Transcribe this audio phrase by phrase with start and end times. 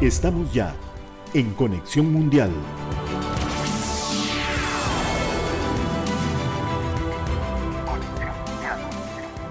[0.00, 0.76] Estamos ya
[1.34, 2.52] en Conexión Mundial.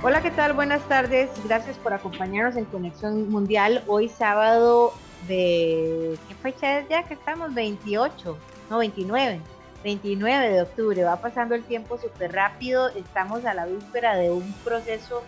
[0.02, 0.54] Hola, ¿qué tal?
[0.54, 1.30] Buenas tardes.
[1.44, 3.84] Gracias por acompañarnos en Conexión Mundial.
[3.88, 4.94] Hoy sábado
[5.28, 6.18] de...
[6.30, 7.54] ¿Qué fecha es ya que estamos?
[7.54, 8.38] 28,
[8.70, 9.42] no 29.
[9.84, 11.04] 29 de octubre.
[11.04, 12.88] Va pasando el tiempo súper rápido.
[12.88, 15.24] Estamos a la víspera de un proceso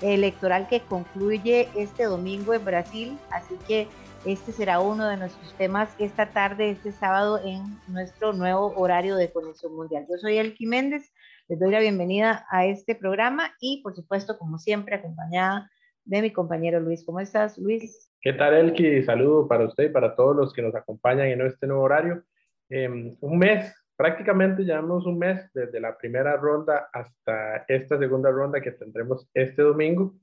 [0.00, 3.18] electoral que concluye este domingo en Brasil.
[3.30, 3.86] Así que
[4.24, 9.32] este será uno de nuestros temas esta tarde, este sábado, en nuestro nuevo horario de
[9.32, 10.06] Conexión Mundial.
[10.08, 11.12] Yo soy Elki Méndez,
[11.48, 15.68] les doy la bienvenida a este programa y, por supuesto, como siempre, acompañada
[16.04, 17.04] de mi compañero Luis.
[17.04, 18.12] ¿Cómo estás, Luis?
[18.20, 19.02] ¿Qué tal, Elki?
[19.02, 22.22] Saludo para usted y para todos los que nos acompañan en este nuevo horario.
[22.68, 28.60] Em, un mes, prácticamente llevamos un mes desde la primera ronda hasta esta segunda ronda
[28.60, 30.14] que tendremos este domingo.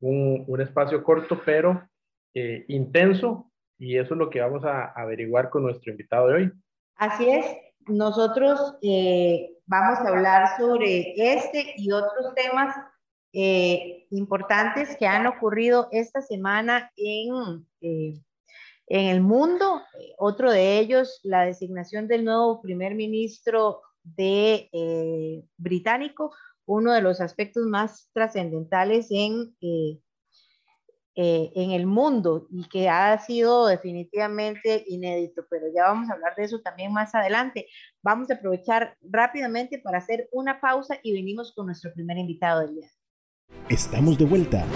[0.00, 1.88] Un espacio corto, pero
[2.38, 6.52] eh, intenso y eso es lo que vamos a averiguar con nuestro invitado de hoy.
[6.96, 7.46] Así es,
[7.86, 12.76] nosotros eh, vamos a hablar sobre este y otros temas
[13.32, 18.20] eh, importantes que han ocurrido esta semana en, en
[18.86, 19.80] el mundo.
[20.18, 26.34] Otro de ellos, la designación del nuevo primer ministro de británico,
[26.66, 29.56] uno de los aspectos más trascendentales en
[31.18, 36.34] eh, en el mundo y que ha sido definitivamente inédito, pero ya vamos a hablar
[36.36, 37.68] de eso también más adelante.
[38.02, 42.74] Vamos a aprovechar rápidamente para hacer una pausa y venimos con nuestro primer invitado del
[42.74, 42.90] día.
[43.70, 44.66] Estamos de vuelta.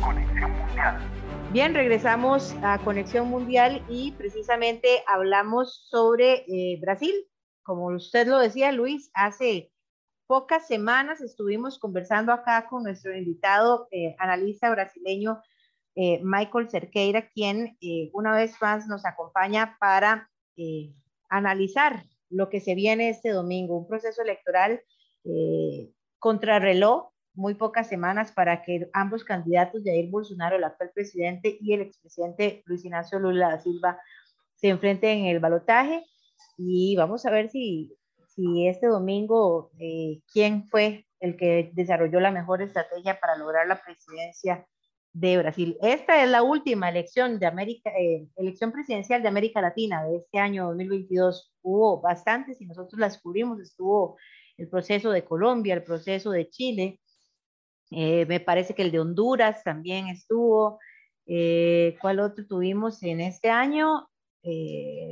[0.00, 0.98] Conexión Mundial.
[1.52, 7.14] Bien, regresamos a Conexión Mundial y precisamente hablamos sobre eh, Brasil.
[7.64, 9.72] Como usted lo decía, Luis, hace
[10.28, 15.40] pocas semanas estuvimos conversando acá con nuestro invitado, eh, analista brasileño
[15.96, 20.30] eh, Michael Cerqueira, quien eh, una vez más nos acompaña para
[21.30, 24.82] analizar lo que se viene este domingo, un proceso electoral
[26.18, 31.82] contrarreloj, muy pocas semanas para que ambos candidatos, Jair Bolsonaro, el actual presidente, y el
[31.82, 34.00] expresidente Luis Ignacio Lula da Silva,
[34.56, 36.04] se enfrenten en el balotaje.
[36.56, 37.96] Y vamos a ver si
[38.38, 43.82] y este domingo eh, quién fue el que desarrolló la mejor estrategia para lograr la
[43.82, 44.64] presidencia
[45.12, 45.76] de Brasil.
[45.82, 50.38] Esta es la última elección de América, eh, elección presidencial de América Latina de este
[50.38, 51.52] año 2022.
[51.62, 53.60] Hubo bastantes y nosotros las cubrimos.
[53.60, 54.16] Estuvo
[54.56, 57.00] el proceso de Colombia, el proceso de Chile.
[57.90, 60.78] Eh, me parece que el de Honduras también estuvo.
[62.00, 64.08] ¿Cuál otro tuvimos en este año?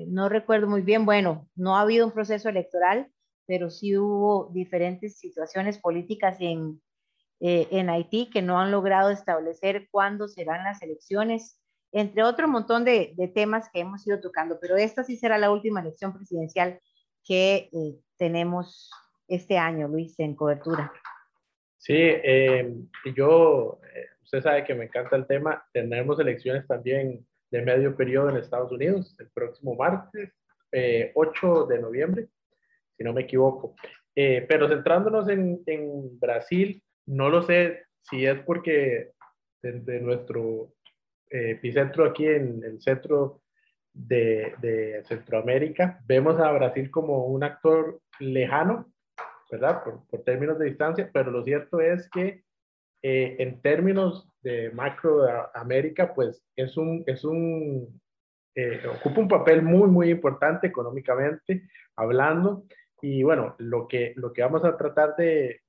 [0.08, 1.04] no recuerdo muy bien.
[1.04, 3.10] Bueno, no ha habido un proceso electoral
[3.47, 6.81] pero sí hubo diferentes situaciones políticas en,
[7.41, 11.61] eh, en Haití que no han logrado establecer cuándo serán las elecciones,
[11.93, 15.81] entre otro montón de, temas que hemos ido tocando, pero esta sí será la última
[15.81, 16.81] elección presidencial
[17.25, 18.91] que eh, tenemos
[19.29, 20.93] este año, Luis, en cobertura.
[21.79, 22.75] Sí, eh,
[23.15, 23.81] yo,
[24.23, 28.73] usted sabe que me encanta el tema, tendremos elecciones también de medio periodo en Estados
[28.73, 30.33] Unidos el próximo martes,
[31.15, 32.29] 8 de noviembre
[32.97, 33.75] si no me equivoco.
[34.19, 39.11] Eh, pero centrándonos en, en, Brasil, no lo sé si es porque
[39.62, 40.73] desde nuestro
[41.29, 43.43] eh, epicentro aquí en el centro
[43.93, 48.91] de, de, Centroamérica, vemos a Brasil como un actor lejano,
[49.51, 49.85] ¿verdad?
[49.85, 52.43] Por, por términos de distancia, pero lo cierto es que
[53.03, 58.01] eh, en términos de macro de América, pues es un, es un
[58.91, 62.65] ocupa un papel muy, muy importante económicamente hablando
[63.03, 65.61] y bueno, lo que, lo que vamos a tratar de,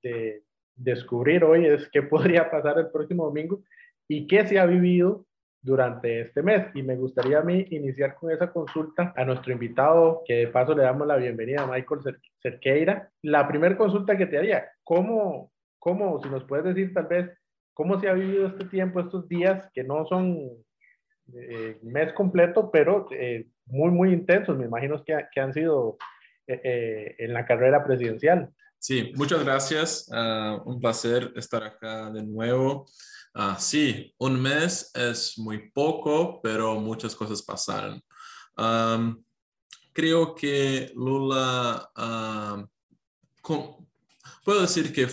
[0.76, 3.62] descubrir hoy es qué podría pasar el próximo domingo
[4.08, 5.26] y qué se ha vivido
[5.62, 6.68] durante este mes.
[6.76, 10.76] Y me gustaría a mí iniciar con esa consulta a nuestro invitado, que de paso
[10.76, 12.02] le damos la bienvenida a Michael
[12.42, 13.12] Cerqueira.
[13.24, 17.30] La primera consulta que te haría, ¿cómo, cómo, si nos puedes decir tal vez,
[17.74, 20.50] cómo se ha vivido este tiempo, estos días que no son
[21.34, 25.98] eh, mes completo, pero eh, muy, muy intensos, me imagino que, que han sido
[26.48, 28.50] eh, en la carrera presidencial.
[28.80, 30.08] Sí, muchas gracias.
[30.10, 32.86] Uh, un placer estar acá de nuevo.
[33.36, 38.02] Uh, sí, un mes es muy poco, pero muchas cosas pasaron.
[38.58, 39.24] Um,
[39.94, 42.66] creo que Lula, uh,
[43.42, 43.88] con,
[44.44, 45.08] puedo decir que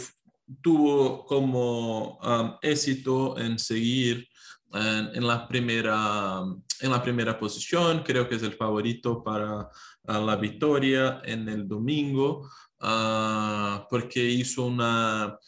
[0.63, 4.29] tuvo como um, éxito en seguir
[4.75, 6.43] en, en, la primera,
[6.81, 8.03] en la primera posición.
[8.05, 9.71] Creo que es el favorito para
[10.07, 12.51] a la victoria en el domingo,
[12.81, 15.39] uh, porque hizo una,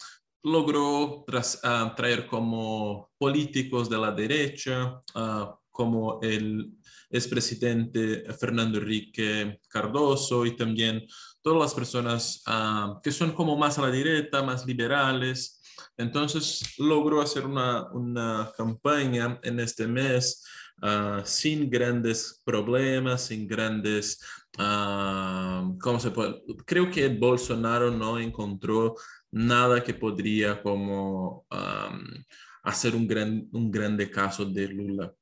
[0.42, 1.24] logró
[1.96, 5.00] traer como políticos de la derecha,
[5.70, 6.72] como el
[7.10, 11.06] expresidente Fernando Enrique Cardoso y también
[11.42, 12.42] todas las personas
[13.02, 15.60] que son como más a la derecha, más liberales.
[15.96, 20.44] Entonces logró hacer una, una campaña en este mes
[21.24, 24.20] sin grandes problemas, sin grandes
[25.80, 26.42] ¿cómo se puede?
[26.64, 28.94] Creo que Bolsonaro no encontró
[29.30, 31.46] nada que podría como
[32.62, 35.12] hacer un, gran, un grande caso de Lula.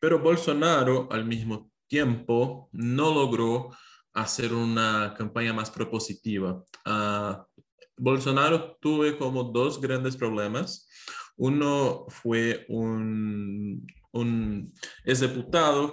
[0.00, 3.70] Pero Bolsonaro al mismo tiempo no logró
[4.14, 6.62] hacer una campaña más propositiva.
[6.84, 7.44] Uh,
[7.98, 10.88] Bolsonaro tuvo como dos grandes problemas.
[11.36, 14.72] Uno fue un, un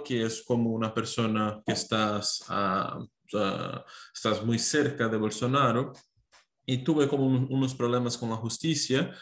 [0.04, 2.44] que es como una persona que estás,
[4.14, 5.92] estás muy cerca de Bolsonaro
[6.64, 9.12] y tuve como unos problemas con la justicia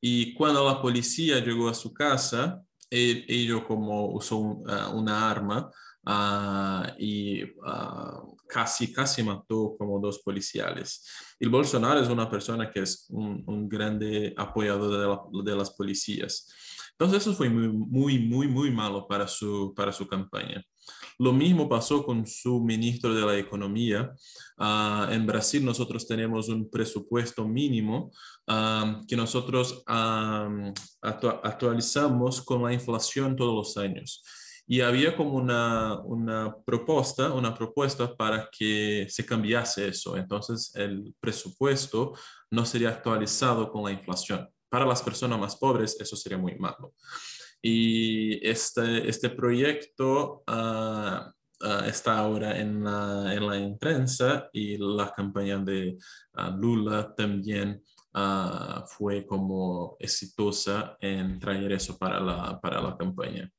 [0.00, 5.70] y cuando la policía llegó a su casa, ellos como usó ah, una arma
[6.06, 11.06] uh, y uh, casi, casi mató como dos policiales.
[11.38, 15.70] Y Bolsonaro es una persona que es un, un grande apoyador de, la, de, las
[15.70, 16.52] policías.
[16.92, 20.62] Entonces eso fue muy, muy, muy, muy malo para su, para su campaña.
[21.18, 24.12] Lo mismo pasó con su ministro de la Economía.
[24.58, 28.10] Uh, en Brasil nosotros tenemos un presupuesto mínimo
[29.06, 34.24] que nosotros um, actualizamos con la inflación todos los años
[34.72, 40.16] y había como una, una propuesta, una propuesta para que se cambiase eso.
[40.16, 42.12] Entonces, el presupuesto
[42.52, 44.48] no sería actualizado con la inflación.
[44.68, 46.94] Para las personas más pobres, eso sería muy malo.
[47.60, 55.12] Y este, este proyecto uh, uh, está ahora en la, en la prensa y la
[55.12, 55.98] campaña de
[56.34, 57.82] uh, Lula también
[58.86, 63.50] fue como exitosa en traer eso para la, para la campaña.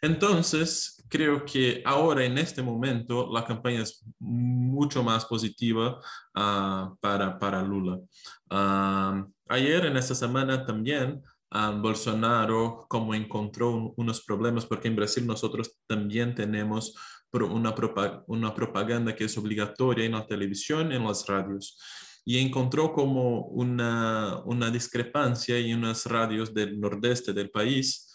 [0.00, 5.98] Entonces, creo que ahora en este momento la campaña es mucho más positiva
[6.34, 7.98] uh, para, para Lula.
[8.50, 11.22] Uh, ayer, en esta semana también,
[11.52, 16.94] uh, Bolsonaro como encontró unos problemas, porque en Brasil nosotros también tenemos
[17.32, 17.74] una,
[18.26, 21.78] una propaganda que es obligatoria en la televisión, en las radios
[22.24, 28.12] y encontró como una, una discrepancia en unas radios del nordeste del país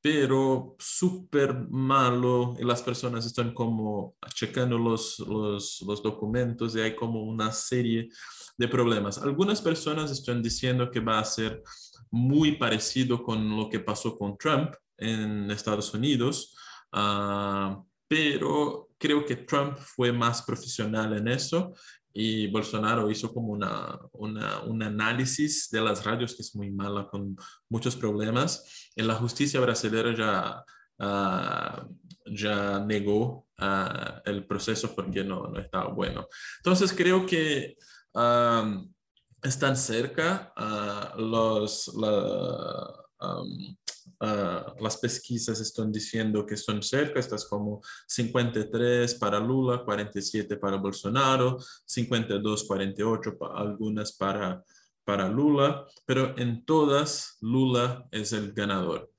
[0.00, 6.94] pero súper malo y las personas están como checando los, los, los, documentos y hay
[6.94, 8.08] como una serie
[8.56, 9.18] de problemas.
[9.18, 11.62] Algunas personas están diciendo que va a ser
[12.10, 16.54] muy parecido con lo que pasó con Trump en Estados Unidos,
[16.92, 21.72] uh, pero creo que Trump fue más profesional en eso
[22.20, 27.06] y Bolsonaro hizo como una, una, un análisis de las radios que es muy mala,
[27.06, 27.36] con
[27.68, 28.90] muchos problemas.
[28.96, 30.64] En la justicia brasileña ya,
[30.98, 31.94] uh,
[32.26, 36.26] ya negó uh, el proceso porque no, no estaba bueno.
[36.56, 37.76] Entonces creo que
[38.14, 38.92] um,
[39.40, 41.86] están cerca uh, los...
[41.94, 43.76] La, um,
[44.20, 50.76] Uh, las pesquisas están diciendo que son cerca, estas como 53 para Lula, 47 para
[50.76, 54.62] Bolsonaro, 52, 48 para algunas para,
[55.04, 59.10] para Lula, pero en todas Lula es el ganador.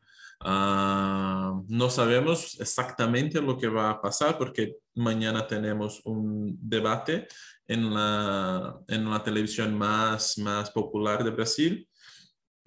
[0.41, 7.27] Uh, no sabemos exactamente lo que va a pasar porque mañana tenemos un debate
[7.67, 11.88] en la, en la televisión más, más popular de Brasil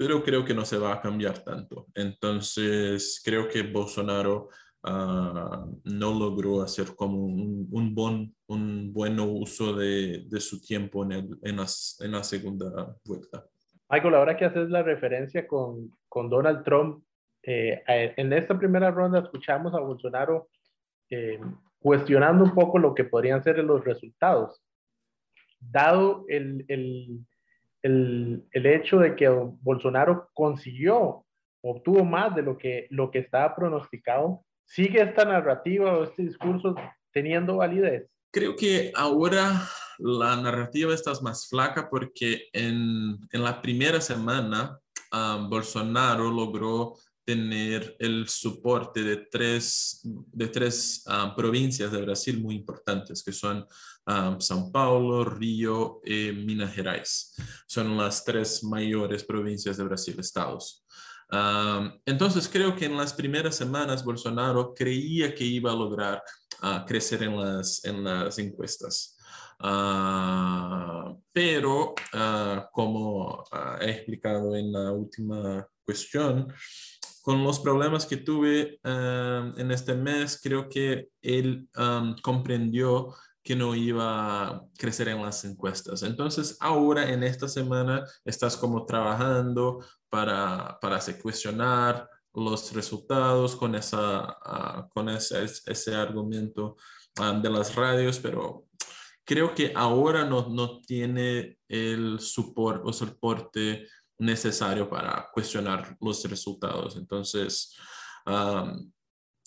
[0.03, 1.87] pero creo que no se va a cambiar tanto.
[1.95, 4.49] Entonces, creo que Bolsonaro
[4.83, 11.05] uh, no logró hacer como un, un, buen, un buen uso de, de su tiempo
[11.05, 13.47] en, el, en, las, en, la segunda vuelta.
[13.89, 17.05] Michael, ahora que haces la referencia con, con Donald Trump,
[17.45, 20.49] eh, en esta primera ronda escuchamos a Bolsonaro
[21.11, 21.39] eh,
[21.79, 24.61] cuestionando un poco lo que podrían ser los resultados.
[25.61, 27.25] Dado el, el,
[27.83, 31.27] el, el, hecho de que Bolsonaro consiguió,
[31.63, 36.75] obtuvo más de lo que, lo que estaba pronosticado, ¿sigue esta narrativa o este discurso
[37.13, 38.09] teniendo validez?
[38.33, 44.79] Creo que ahora la narrativa está más flaca porque en, en la primera semana
[45.13, 52.57] um, Bolsonaro logró tener el soporte de tres, de tres um, provincias de Brasil muy
[52.57, 53.65] importantes, que son
[54.07, 57.35] um, São Paulo, Río y Minas Gerais.
[57.67, 60.85] Son las tres mayores provincias de Brasil, estados.
[62.05, 66.23] Entonces creo que en las primeras semanas Bolsonaro creía que iba a lograr
[66.63, 69.17] uh, crecer en las, en las encuestas.
[69.65, 76.53] Ah, pero, ah, como ah, he explicado en la última cuestión,
[77.23, 81.69] con los problemas que tuve en este mes, creo que él
[82.21, 86.03] comprendió que no iba a crecer en las encuestas.
[86.03, 94.37] Entonces, ahora en esta semana estás como trabajando para, para cuestionar los resultados con, esa,
[94.95, 96.77] con ese, ese argumento
[97.43, 98.67] de las radios, pero
[99.25, 103.87] creo que ahora no, no tiene el soporte
[104.19, 106.97] necesario para cuestionar los resultados.
[106.97, 107.77] Entonces,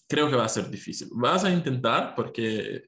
[0.07, 1.07] creo que va a ser difícil.
[1.11, 2.83] Vas a intentar porque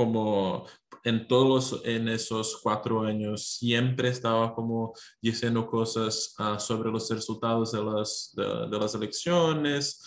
[0.00, 0.64] como
[1.04, 7.72] en todos en esos cuatro años siempre estaba como diciendo cosas ah, sobre los resultados
[7.72, 10.02] de las, de, las elecciones,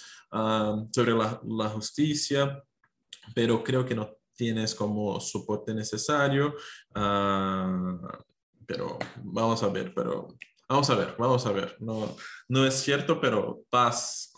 [0.91, 2.63] sobre la, la, justicia,
[3.35, 6.55] pero creo que no tienes como soporte necesario.
[6.95, 8.00] Ah,
[8.65, 10.27] pero vamos a ver, pero
[10.67, 11.77] vamos a ver, vamos a ver.
[11.79, 12.15] No,
[12.47, 14.32] no es cierto, pero paz.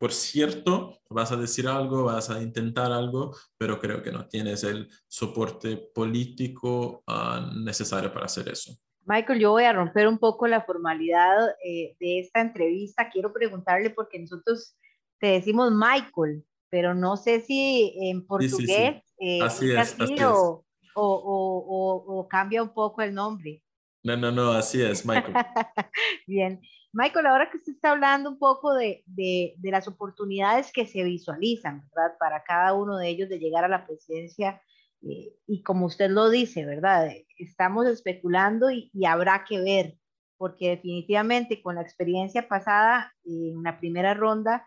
[0.00, 4.64] Por cierto, vas a decir algo, vas a intentar algo, pero creo que no tienes
[4.64, 8.72] el soporte político ah, necesario para hacer eso.
[9.04, 13.10] Michael, yo voy a romper un poco la formalidad eh, de esta entrevista.
[13.10, 14.74] Quiero preguntarle porque nosotros
[15.18, 20.64] te decimos Michael, pero no sé si en portugués eh, así es, o,
[20.94, 23.62] O, cambia un poco el nombre.
[24.02, 25.34] No, no, no, así es, Michael.
[26.26, 26.58] Bien.
[26.92, 31.88] Michael, ahora que usted está hablando un poco de, de, las oportunidades que se visualizan,
[31.94, 32.16] ¿verdad?
[32.18, 34.60] Para cada uno de ellos de llegar a la presidencia,
[35.02, 37.08] eh, y como usted lo dice, ¿verdad?
[37.38, 39.96] Estamos especulando y, habrá que ver,
[40.36, 44.66] porque definitivamente con la experiencia pasada en la primera ronda,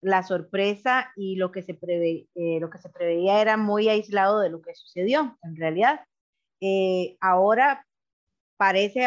[0.00, 4.40] la sorpresa y lo que se, prevé, eh, lo que se preveía era muy aislado
[4.40, 6.00] de lo que sucedió en realidad.
[6.60, 7.86] Eh, ahora
[8.56, 9.06] parece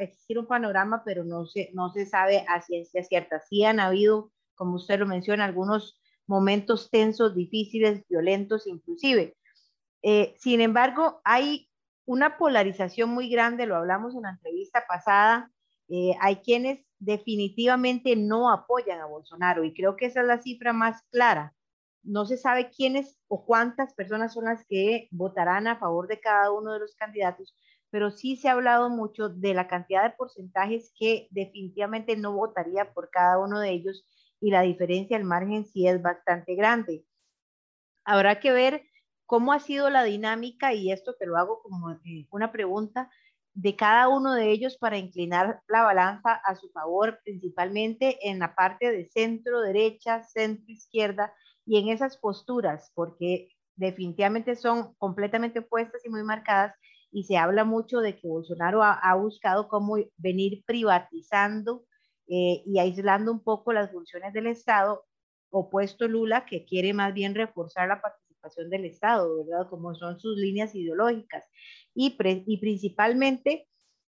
[0.00, 3.40] existir un panorama, pero no se, no se sabe a ciencia cierta.
[3.40, 9.36] Sí han habido, como usted lo menciona, algunos momentos tensos, difíciles, violentos inclusive.
[10.02, 11.68] Eh, sin embargo, hay
[12.04, 15.50] una polarización muy grande, lo hablamos en la entrevista pasada,
[16.20, 21.02] hay quienes definitivamente no apoyan a Bolsonaro y creo que esa es la cifra más
[21.10, 21.54] clara.
[22.02, 26.50] No se sabe quiénes o cuántas personas son las que votarán a favor de cada
[26.50, 27.54] uno de los candidatos,
[27.92, 32.90] pero sí se ha hablado mucho de la cantidad de porcentajes que definitivamente no votaría
[32.94, 34.08] por cada uno de ellos
[34.40, 37.04] y la diferencia al margen sí es bastante grande.
[38.04, 38.82] Habrá que ver
[39.26, 43.10] cómo ha sido la dinámica y esto te lo hago como eh, una pregunta
[43.52, 48.54] de cada uno de ellos para inclinar la balanza a su favor, principalmente en la
[48.54, 51.34] parte de centro derecha, centro izquierda
[51.66, 56.74] y en esas posturas, porque definitivamente son completamente opuestas y muy marcadas
[57.12, 61.84] y se habla mucho de que Bolsonaro ha, buscado cómo venir privatizando
[62.26, 65.04] eh, y aislando un poco las funciones del Estado,
[65.50, 69.68] opuesto Lula, que quiere más bien reforzar la participación del Estado, ¿verdad?
[69.68, 71.44] Como son sus líneas ideológicas
[71.94, 72.16] y,
[72.46, 73.68] y principalmente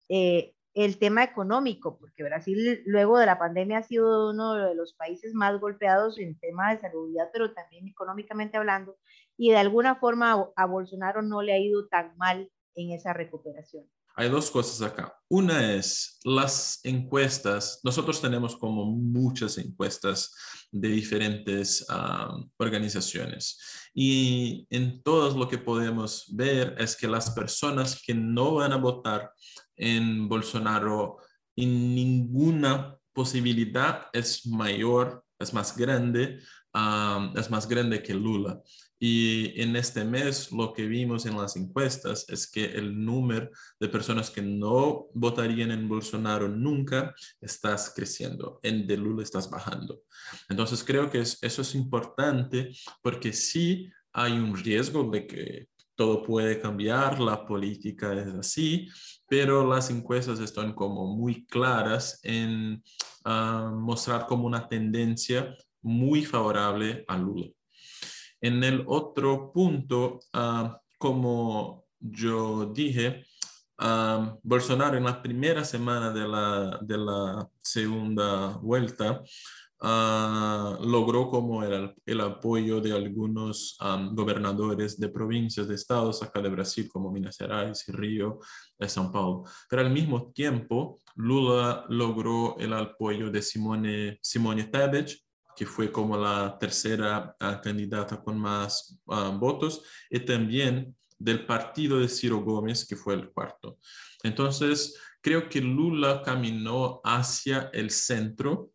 [0.09, 4.93] eh, el tema económico, porque Brasil luego de la pandemia ha sido uno de los
[4.93, 8.97] países más golpeados en tema de salud, pero también económicamente hablando,
[9.37, 13.85] y de alguna forma a Bolsonaro no le ha ido tan mal en esa recuperación.
[14.15, 15.15] Hay dos cosas acá.
[15.29, 17.79] Una es las encuestas.
[17.83, 20.35] Nosotros tenemos como muchas encuestas
[20.71, 21.85] de diferentes
[22.57, 23.57] organizaciones
[23.93, 28.77] y en todas lo que podemos ver es que las personas que no van a
[28.77, 29.31] votar
[29.75, 31.17] en Bolsonaro
[31.55, 36.39] en ninguna posibilidad es mayor, es más grande,
[37.35, 38.61] es más grande que Lula.
[38.99, 43.87] Y en este mes lo que vimos en las encuestas es que el número de
[43.87, 50.01] personas que no votarían en Bolsonaro nunca está creciendo, en de Lula estás bajando.
[50.49, 56.59] Entonces creo que eso es importante porque sí hay un riesgo de que todo puede
[56.59, 58.87] cambiar, la política es así,
[59.27, 62.81] pero las encuestas están como muy claras en
[63.25, 67.47] ah, mostrar como una tendencia muy favorable a Lula.
[68.41, 73.25] En el otro punto, ah, como yo dije,
[73.79, 79.21] ah, Bolsonaro en la primera semana de la, de la segunda vuelta
[79.81, 83.77] ah, logró como el, el, apoyo de algunos
[84.13, 88.39] gobernadores de provincias, de estados acá de Brasil, como Minas Gerais Río
[88.87, 89.43] São Paulo.
[89.69, 95.11] Pero al mismo tiempo, Lula logró el apoyo de Simone, Simone Tebet,
[95.59, 101.99] que fue como la tercera ah, candidata con más ah, votos, y también del partido
[101.99, 103.77] de Ciro Gómez, que fue el cuarto.
[104.23, 108.71] Entonces, creo que Lula caminó hacia el centro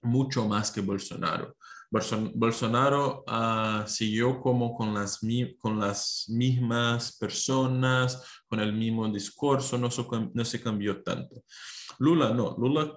[0.00, 1.56] mucho más que Bolsonaro.
[1.90, 5.18] Bolsonaro uh, siguió como con las,
[5.58, 9.88] con las mismas personas, con el mismo discurso, no,
[10.34, 11.42] no se cambió tanto.
[11.98, 12.96] Lula no, Lula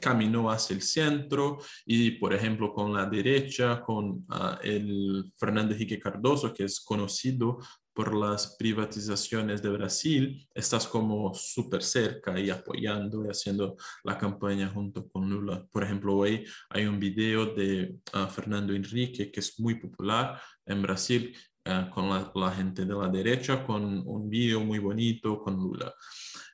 [0.00, 5.98] caminó hacia el centro y, por ejemplo, con la derecha, con uh, el Fernando Henrique
[5.98, 7.58] Cardoso, que es conocido
[7.92, 14.68] por las privatizaciones de Brasil, estás como súper cerca y apoyando y haciendo la campaña
[14.68, 15.66] junto con Lula.
[15.70, 20.82] Por ejemplo, hoy hay un video de uh, Fernando Henrique que es muy popular en
[20.82, 21.36] Brasil
[21.66, 25.92] uh, con la, gente de la derecha, con un video muy bonito con Lula.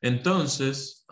[0.00, 1.06] Entonces,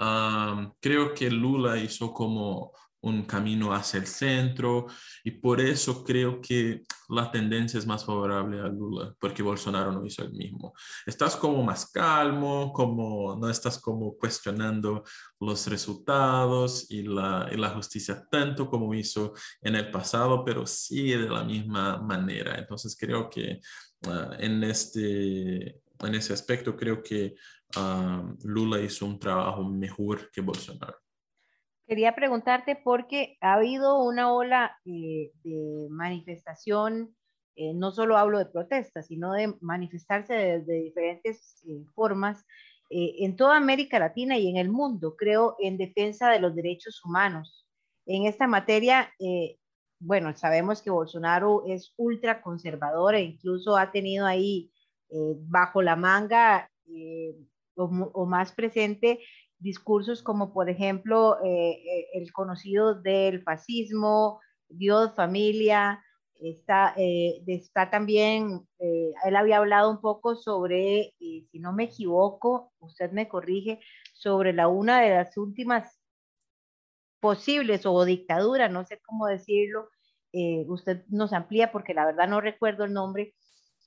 [0.80, 2.72] creo que Lula hizo como
[3.04, 4.86] un camino hacia el centro
[5.22, 10.06] y por eso creo que la tendencia es más favorable a Lula, porque Bolsonaro no
[10.06, 10.72] hizo el mismo.
[11.04, 15.04] Estás como más calmo, como no estás como cuestionando
[15.38, 21.18] los resultados y la, y la justicia tanto como hizo en el pasado, pero sigue
[21.18, 22.56] de la misma manera.
[22.58, 23.60] Entonces creo que
[24.06, 27.34] uh, en, este, en ese aspecto creo que
[27.76, 31.03] uh, Lula hizo un trabajo mejor que Bolsonaro.
[31.86, 37.14] Quería preguntarte porque ha habido una ola eh, de manifestación,
[37.56, 42.44] eh, no solo hablo de protestas, sino de manifestarse de, de diferentes eh, formas
[42.96, 47.66] en toda América Latina y en el mundo, creo, en defensa de los derechos humanos.
[48.06, 49.10] En esta materia,
[49.98, 54.70] bueno, sabemos que Bolsonaro es ultra conservador e incluso ha tenido ahí
[55.48, 56.70] bajo la manga
[57.74, 59.20] o, o, más presente
[59.58, 66.02] discursos como por ejemplo eh, eh, el conocido del fascismo, Dios, familia,
[66.40, 73.12] está, eh, está también, él había hablado un poco sobre, si no me equivoco, usted
[73.12, 73.80] me corrige,
[74.12, 75.98] sobre la una de las últimas
[77.20, 79.88] posibles o dictadura, no sé cómo decirlo,
[80.66, 83.34] usted nos amplía porque la verdad no recuerdo el nombre,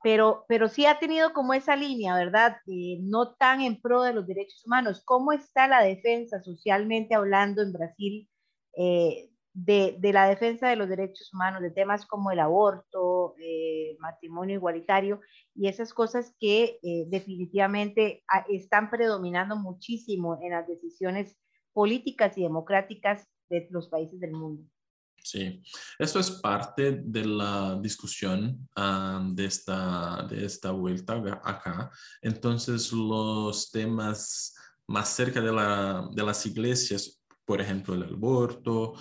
[0.03, 2.57] pero, pero sí ha tenido como esa línea, ¿verdad?
[2.67, 5.01] Eh, no tan en pro de los derechos humanos.
[5.03, 8.29] ¿Cómo está la defensa socialmente hablando en Brasil
[8.77, 14.55] eh, de, la defensa de los derechos humanos, de temas como el aborto, eh, matrimonio
[14.55, 15.19] igualitario
[15.55, 21.35] y esas cosas que definitivamente ah, están predominando muchísimo en las decisiones
[21.73, 24.63] políticas y democráticas de los países del mundo?
[25.29, 25.61] Sí,
[25.99, 28.69] eso es parte de la discusión
[29.33, 31.91] de, esta, de esta vuelta acá.
[32.21, 34.55] Entonces, los temas
[34.87, 38.93] más cerca de, la, de las iglesias, por ejemplo, el aborto,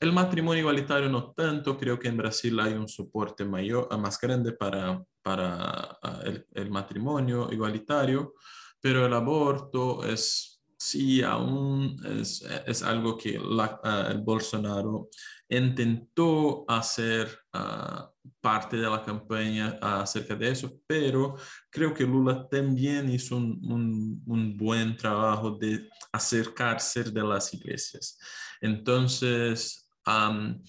[0.00, 4.52] el matrimonio igualitario no tanto, creo que en Brasil hay un soporte mayor, más grande
[4.52, 8.32] para, para el, el matrimonio igualitario,
[8.80, 15.08] pero el aborto es sí, aún es, es algo que el Bolsonaro
[15.48, 18.04] intentó hacer uh,
[18.40, 21.36] parte de la campaña acerca de eso, pero
[21.70, 24.22] creo que Lula también hizo un,
[24.56, 28.18] buen trabajo de acercarse de las iglesias.
[28.60, 30.60] Entonces, um,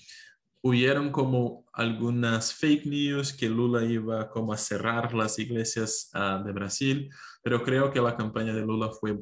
[0.62, 6.52] hubieron como algunas fake news que Lula iba como a cerrar las iglesias uh, de
[6.52, 7.10] Brasil,
[7.42, 9.18] pero creo que la campaña de Lula fue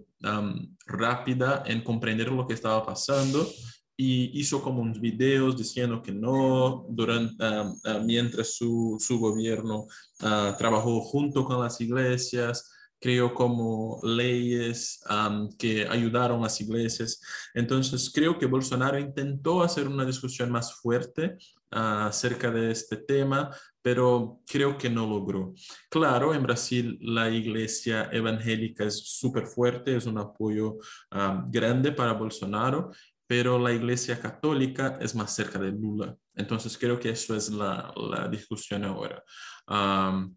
[0.88, 3.48] rápida en comprender lo que estaba pasando
[3.97, 9.88] y hizo como unos videos diciendo que no, durante, uh, uh, mientras su, su gobierno
[10.19, 17.21] trabajó junto con las iglesias, creó como leyes um, que ayudaron a las iglesias.
[17.53, 21.38] Entonces, creo que Bolsonaro intentó hacer una discusión más fuerte
[21.71, 25.53] uh, acerca de este tema, pero creo que no logró.
[25.89, 30.77] Claro, en Brasil la iglesia evangélica es súper fuerte, es un apoyo
[31.12, 32.91] um, grande para Bolsonaro,
[33.27, 36.15] pero la iglesia católica es más cerca de Lula.
[36.35, 39.23] Entonces, creo que eso es la, la discusión ahora.
[39.67, 40.35] Um,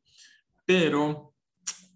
[0.64, 1.34] pero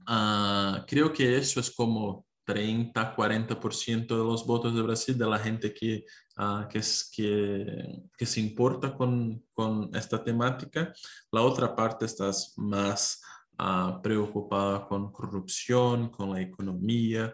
[0.09, 5.39] Uh, creo que eso es como 30, 40% de los votos de Brasil, de la
[5.39, 6.05] gente que,
[6.39, 10.93] uh, que, es, que, que, se importa con, con, esta temática.
[11.31, 13.23] La otra parte está más
[13.63, 17.33] uh, preocupada con corrupción, con la economía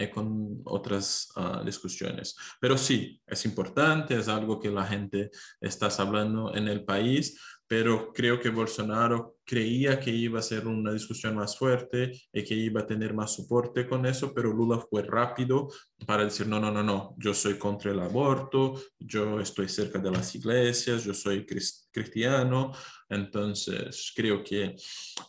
[0.00, 1.28] y con otras
[1.62, 2.34] discusiones.
[2.58, 7.38] Pero sí, es importante, es algo que la gente está hablando en el país,
[7.68, 12.54] pero creo que Bolsonaro creía que iba a ser una discusión más fuerte y que
[12.54, 15.68] iba a tener más soporte con eso, pero Lula fue rápido
[16.06, 20.10] para decir, no, no, no, no, yo soy contra el aborto, yo estoy cerca de
[20.10, 22.72] las iglesias, yo soy cristiano,
[23.08, 24.76] entonces creo que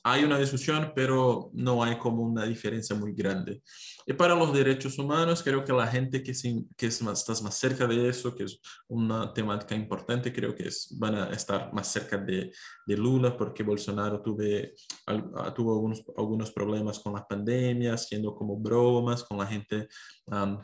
[0.03, 3.61] hay una discusión, pero no hay como una diferencia muy grande.
[4.05, 6.33] Y para los derechos humanos, creo que la gente que,
[6.75, 10.67] que es más, está más cerca de eso, que es una temática importante, creo que
[10.67, 14.73] es, van a estar más cerca de, de Lula, porque Bolsonaro tuve,
[15.07, 19.87] ah, tuvo algunos, algunos problemas con la pandemia, haciendo como bromas con la gente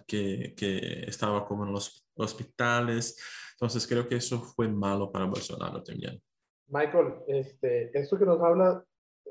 [0.08, 3.17] que, que estaba como en los hospitales.
[3.54, 6.21] Entonces creo que eso fue malo para Bolsonaro también.
[6.67, 8.84] Michael, este, esto que nos habla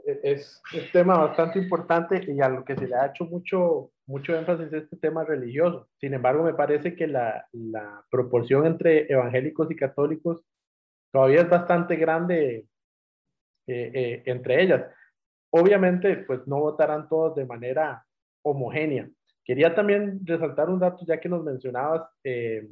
[0.06, 3.90] e, es un tema bastante importante y a lo que se le ha hecho mucho,
[4.06, 5.88] mucho énfasis es este tema religioso.
[6.00, 10.42] Sin embargo, me parece que la, la proporción entre evangélicos y católicos
[11.14, 12.66] todavía es bastante grande
[13.68, 14.84] eh, eh, entre ellas.
[15.50, 18.04] Obviamente, pues no votarán todos de manera
[18.42, 19.08] homogénea.
[19.44, 22.68] Quería también resaltar un dato, ya que nos mencionabas eh,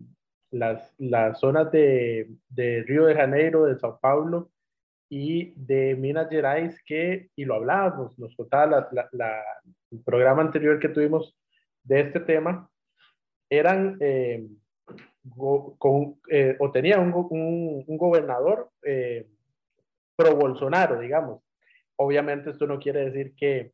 [0.51, 4.51] las, las zonas de, de Río de Janeiro, de Sao Paulo
[5.09, 9.43] y de Minas Gerais que, y lo hablábamos, nos contaba la,
[9.93, 11.39] el programa anterior que tuvimos
[11.85, 12.69] de este tema,
[13.49, 14.49] eran eh,
[15.79, 19.29] con, eh, o tenía un, un, un gobernador eh,
[20.17, 21.43] pro Bolsonaro, digamos.
[21.97, 23.73] Obviamente esto no quiere decir que,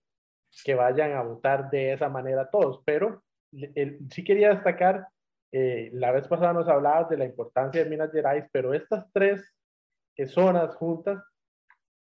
[0.65, 3.23] que vayan a votar de esa manera todos, pero
[4.11, 5.07] sí quería destacar,
[5.51, 9.55] la vez pasada nos hablabas de la importancia de Minas Gerais, pero estas tres
[10.27, 11.23] zonas juntas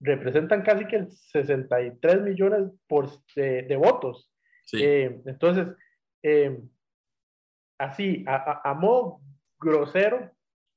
[0.03, 4.31] representan casi que el 63 millones por, de, votos.
[4.73, 5.69] Eh, entonces,
[6.23, 6.61] eh,
[7.79, 9.21] así, a, a, modo
[9.63, 10.31] grosero,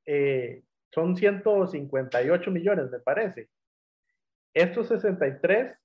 [0.06, 3.50] eh, son 158 millones, me parece.
[4.54, 5.78] Estos 63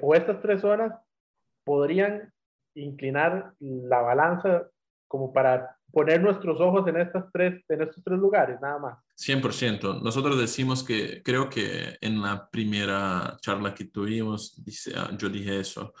[0.00, 0.92] o estas tres zonas
[1.64, 2.32] podrían
[2.74, 4.68] inclinar la balanza
[5.08, 8.98] como para poner nuestros ojos en, estas tres, en estos tres lugares, nada más.
[9.16, 10.02] 100%.
[10.02, 15.60] Nosotros decimos que creo que en la primera charla que tuvimos, dice, ah, yo dije
[15.60, 15.94] eso.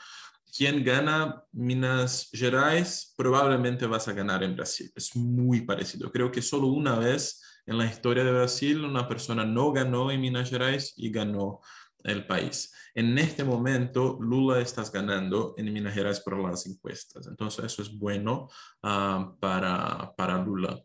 [0.56, 4.92] Quien gana Minas Gerais probablemente vas a ganar en Brasil.
[4.94, 6.12] Es muy parecido.
[6.12, 10.20] Creo que solo una vez en la historia de Brasil una persona no ganó en
[10.20, 11.60] Minas Gerais y ganó
[12.04, 12.72] el país.
[12.94, 17.26] En este momento, Lula estás ganando en Minas Gerais por las encuestas.
[17.26, 18.48] Entonces, eso es bueno
[18.82, 20.78] ah, para, para Lula.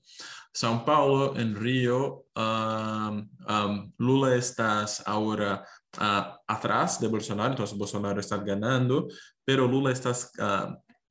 [0.52, 2.26] São Paulo, en Río,
[3.98, 5.64] Lula estás ahora
[5.98, 9.08] ah, atrás de Bolsonaro, entonces Bolsonaro está ganando,
[9.46, 10.32] pero Lula estás,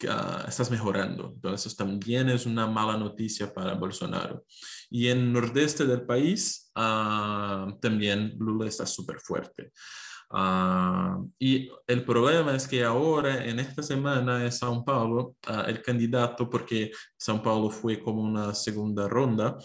[0.09, 1.33] ah, estás mejorando.
[1.35, 4.45] Entonces, también es una mala noticia para Bolsonaro.
[4.91, 9.73] Y en el nordeste del país, también Lula está súper fuerte.
[10.31, 15.81] Uh, y el problema es que ahora, en esta semana, en São Paulo, uh, el
[15.81, 19.57] candidato, porque São Paulo fue como una segunda ronda,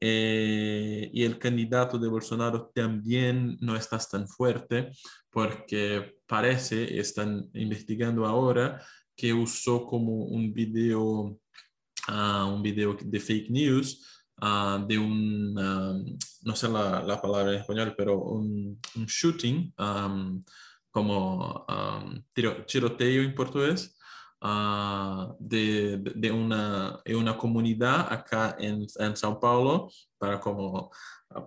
[0.00, 4.90] eh, y el candidato de Bolsonaro también no está tan fuerte,
[5.30, 8.82] porque parece, están investigando ahora,
[9.16, 11.38] que usó como un video,
[12.08, 14.12] uh, un video de fake news
[14.44, 19.72] Ah, de un, no sé la, la, palabra en español, pero un, shooting,
[20.90, 21.64] como
[22.34, 23.96] tiro, tiroteo en portugués,
[24.40, 29.88] uh, de, de, una, una, comunidad acá en, en Sao Paulo
[30.22, 30.92] para como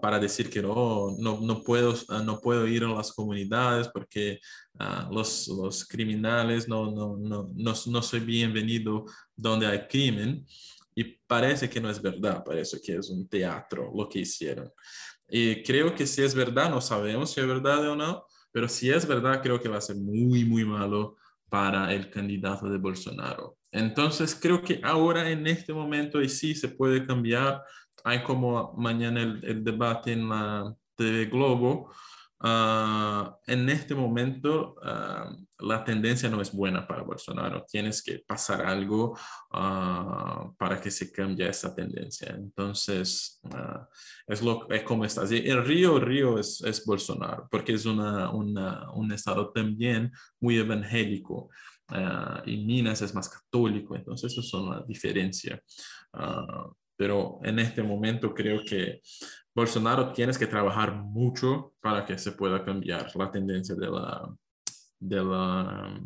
[0.02, 1.94] para decir que no, no, no, puedo,
[2.26, 4.40] no puedo ir a las comunidades porque
[4.80, 10.46] uh, los, los criminales no, no, no, no, no soy bienvenido donde hay crimen.
[10.94, 14.70] Y parece que no es verdad, parece que es un teatro lo que hicieron.
[15.30, 18.90] Y creo que si es verdad, no sabemos si es verdad o no, pero si
[18.90, 21.16] es verdad, creo que va a ser muy, muy malo
[21.48, 23.58] para el candidato de Bolsonaro.
[23.76, 27.62] Entonces, creo que ahora en este momento, y sí se puede cambiar,
[28.04, 31.92] hay como mañana el, el debate en la TV Globo,
[32.48, 37.66] Ah, en este momento, ah, la tendencia no es buena para Bolsonaro.
[37.68, 39.18] Tienes que pasar algo
[39.52, 42.36] uh, para que se cambie esa tendencia.
[42.38, 43.42] Entonces,
[44.28, 45.32] es, lo, es como estás.
[45.32, 51.50] el Río, Río es, es Bolsonaro, porque es una, una, un estado también muy evangélico.
[52.46, 55.62] Y Minas es más católico, entonces eso es una diferencia.
[56.98, 59.02] pero en este momento creo que
[59.54, 64.36] Bolsonaro tienes que trabajar mucho para que se pueda cambiar la tendencia de la,
[65.00, 66.00] de la,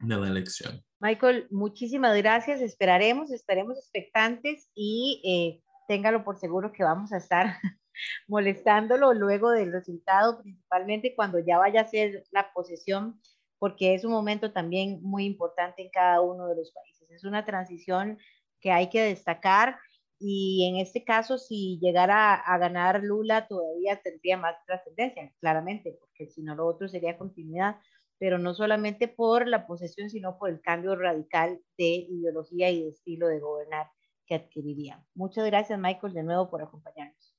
[0.00, 0.84] de la elección.
[1.00, 2.60] Michael, muchísimas gracias.
[2.60, 7.56] Esperaremos, estaremos expectantes y eh, téngalo por seguro que vamos a estar
[8.28, 13.20] molestándolo luego del resultado, principalmente cuando ya vaya a ser la posesión,
[13.58, 17.10] porque es un momento también muy importante en cada uno de los países.
[17.10, 18.18] Es una transición
[18.60, 19.78] que hay que destacar
[20.20, 26.26] y en este caso, si llegara a, ganar Lula, todavía tendría más trascendencia, claramente, porque
[26.26, 27.76] si no, lo otro sería continuidad,
[28.18, 32.88] pero no solamente por la posesión, sino por el cambio radical de ideología y de
[32.88, 33.88] estilo de gobernar
[34.26, 35.04] que adquiriría.
[35.14, 37.36] Muchas gracias, Michael, de nuevo por acompañarnos.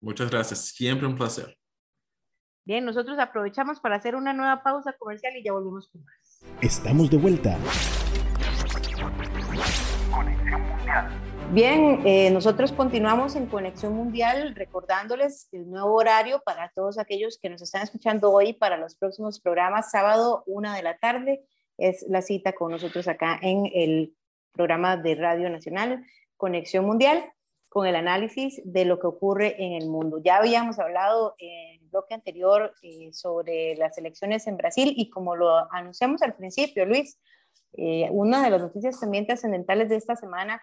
[0.00, 1.56] Muchas gracias, siempre un placer.
[2.64, 6.44] Bien, nosotros aprovechamos para hacer una nueva pausa comercial y ya volvemos con más.
[6.60, 7.58] Estamos de vuelta.
[11.50, 17.50] Bien, eh, nosotros continuamos en Conexión Mundial recordándoles el nuevo horario para todos aquellos que
[17.50, 19.90] nos están escuchando hoy para los próximos programas.
[19.90, 21.44] Sábado, una de la tarde,
[21.78, 24.14] es la cita con nosotros acá en el
[24.52, 26.04] programa de Radio Nacional
[26.36, 27.24] Conexión Mundial
[27.72, 30.20] con el análisis de lo que ocurre en el mundo.
[30.22, 35.36] Ya habíamos hablado en el bloque anterior eh, sobre las elecciones en Brasil y como
[35.36, 37.18] lo anunciamos al principio, Luis,
[37.78, 40.60] eh, una de las noticias también trascendentales de esta semana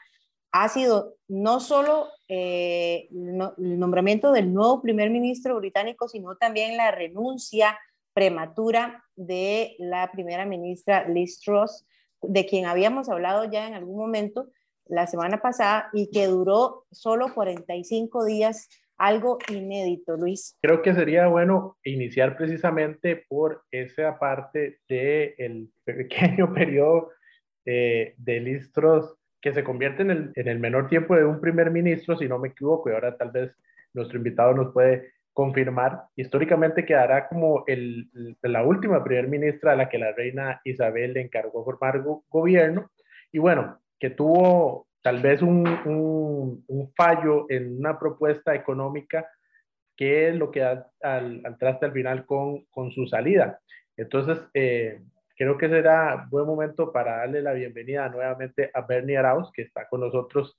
[0.51, 6.91] ha sido no solo eh, el nombramiento del nuevo primer ministro británico, sino también la
[6.91, 7.79] renuncia
[8.13, 11.87] prematura de la primera ministra Liz Truss,
[12.21, 14.51] de quien habíamos hablado ya en algún momento
[14.89, 20.57] la semana pasada y que duró solo 45 días, algo inédito, Luis.
[20.61, 27.11] Creo que sería bueno iniciar precisamente por esa parte del pequeño periodo
[27.65, 31.71] de Liz Truss que se convierte en el, en el menor tiempo de un primer
[31.71, 33.55] ministro, si no me equivoco, y ahora tal vez
[33.93, 38.09] nuestro invitado nos puede confirmar, históricamente quedará como el,
[38.41, 42.91] la última primer ministra a la que la reina Isabel le encargó formar gobierno,
[43.31, 45.67] y bueno, que tuvo tal vez un,
[46.67, 49.27] un, fallo en una propuesta económica
[49.95, 53.59] que es lo que da al, al traste al final con, con su salida.
[53.97, 55.01] Entonces, eh,
[55.37, 59.87] creo que será buen momento para darle la bienvenida nuevamente a Bernie Arauz, que está
[59.89, 60.57] con nosotros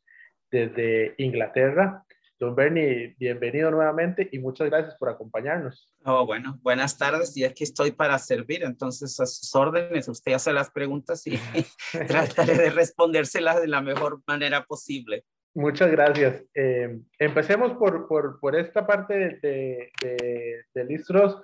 [0.50, 2.04] desde Inglaterra.
[2.40, 5.94] Don Bernie, bienvenido nuevamente y muchas gracias por acompañarnos.
[6.06, 10.50] Oh, bueno, buenas tardes y aquí estoy para servir, entonces a sus órdenes, usted hace
[10.50, 11.32] las preguntas y
[12.08, 15.24] trataré de respondérselas de la mejor manera posible.
[15.52, 16.42] Muchas gracias.
[16.54, 21.42] Eh, empecemos por, por, por, esta parte de, de, de, Listros.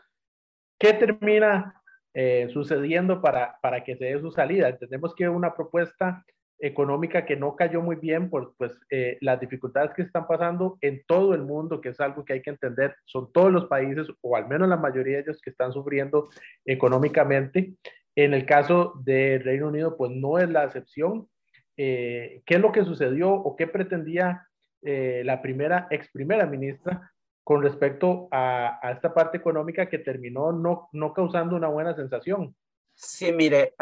[0.79, 1.75] ¿Qué termina
[2.15, 4.71] eh, sucediendo para, para que se dé su salida.
[4.71, 6.25] Entendemos que una propuesta
[6.59, 11.03] económica que no cayó muy bien por pues, eh, las dificultades que están pasando en
[11.07, 14.37] todo el mundo, que es algo que hay que entender, son todos los países, o
[14.37, 16.29] al menos la mayoría de ellos, que están sufriendo
[16.65, 17.75] económicamente.
[18.15, 21.29] En el caso de Reino Unido, pues no es la excepción.
[21.77, 24.43] Eh, ¿Qué es lo que sucedió o qué pretendía
[24.83, 27.11] la primera, ex primera ministra
[27.47, 32.57] con respecto a, esta parte económica que terminó no, no causando una buena sensación.
[32.99, 33.75] Sí, mire,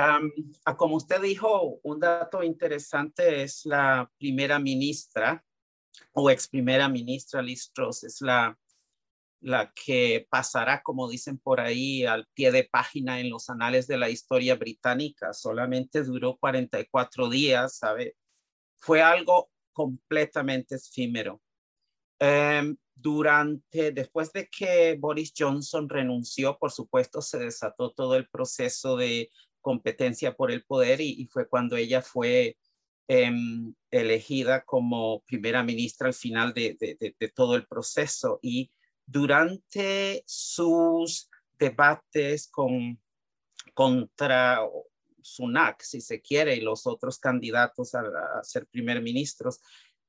[0.76, 5.44] como usted dijo, un dato interesante es la primera ministra
[6.12, 8.58] o ex primera ministra Liz Truss, es la,
[9.40, 13.98] la que pasará, como dicen por ahí, al pie de página en los anales de
[13.98, 15.32] la historia británica.
[15.32, 18.16] Solamente duró 44 días, ¿sabe?
[18.78, 21.40] Fue algo completamente efímero.
[22.20, 28.96] Um, durante, después de que Boris Johnson renunció, por supuesto, se desató todo el proceso
[28.96, 32.56] de competencia por el poder y, fue cuando ella fue
[33.08, 38.38] em, elegida como primera ministra al final de, de, todo el proceso.
[38.42, 38.70] Y
[39.04, 42.98] durante sus debates con,
[43.74, 44.60] contra
[45.20, 48.00] Sunak, si se quiere, y los otros candidatos a,
[48.38, 49.60] a ser primer ministros,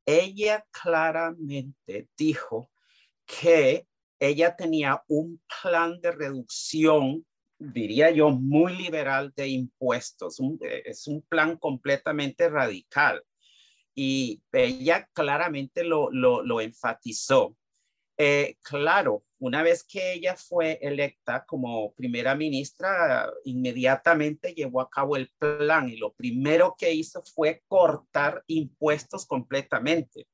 [0.05, 2.69] ella claramente dijo
[3.25, 3.87] que
[4.19, 7.25] ella tenía un plan de reducción,
[7.57, 10.39] diría yo, muy liberal de impuestos.
[10.61, 13.23] es un plan completamente radical.
[13.93, 17.55] Y ella claramente lo, lo, enfatizó.
[18.17, 25.17] Eh, claro, una vez que ella fue electa como primera ministra, inmediatamente llevó a cabo
[25.17, 30.27] el plan y lo primero que hizo fue cortar impuestos completamente.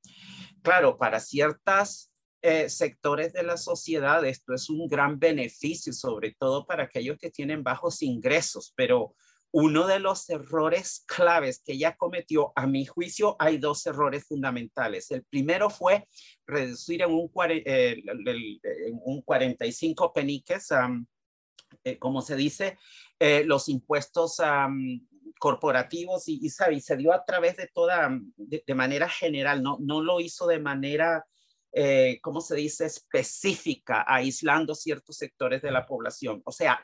[0.61, 2.11] Claro, para ciertas
[2.43, 7.31] eh, sectores de la sociedad, esto es un gran beneficio, sobre todo para aquellos que
[7.31, 9.15] tienen bajos ingresos, pero
[9.51, 15.11] uno de los errores claves que ella cometió, a mi juicio, hay dos errores fundamentales.
[15.11, 16.07] El primero fue
[16.47, 18.01] reducir en un, eh,
[19.03, 20.69] un 45 peniques,
[21.83, 22.77] eh, como se dice,
[23.45, 24.37] los impuestos
[25.39, 30.19] corporativos y, y, se dio a través de toda, de, manera general, no, no lo
[30.19, 31.25] hizo de manera
[31.73, 36.41] eh, ¿cómo se dice?, específica, aislando ciertos sectores de la población.
[36.45, 36.83] O sea,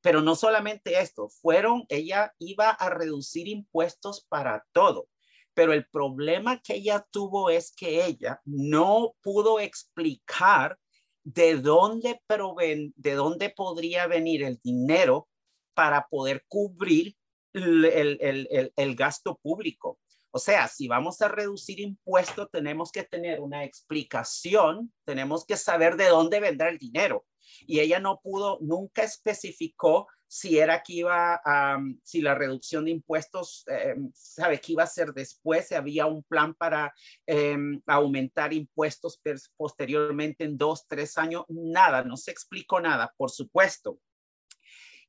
[0.00, 5.08] pero no solamente esto, fueron, ella iba a reducir impuestos para todo.
[5.54, 10.78] Pero el problema que ella tuvo es que ella no pudo explicar
[11.24, 15.28] de dónde, proven, de dónde podría venir el dinero
[15.74, 17.16] para poder cubrir
[17.52, 17.84] el,
[18.20, 19.98] el, el, gasto público.
[20.30, 25.96] O sea, si vamos a reducir impuestos, tenemos que tener una explicación, tenemos que saber
[25.96, 27.24] de dónde vendrá el dinero.
[27.66, 32.90] Y ella no pudo, nunca especificó si era que iba a, si la reducción de
[32.90, 36.92] impuestos, eh, sabe que iba a ser después, si había un plan para
[37.26, 39.20] em, aumentar impuestos
[39.56, 44.00] posteriormente en dos, tres años, nada, no se explicó nada, por supuesto.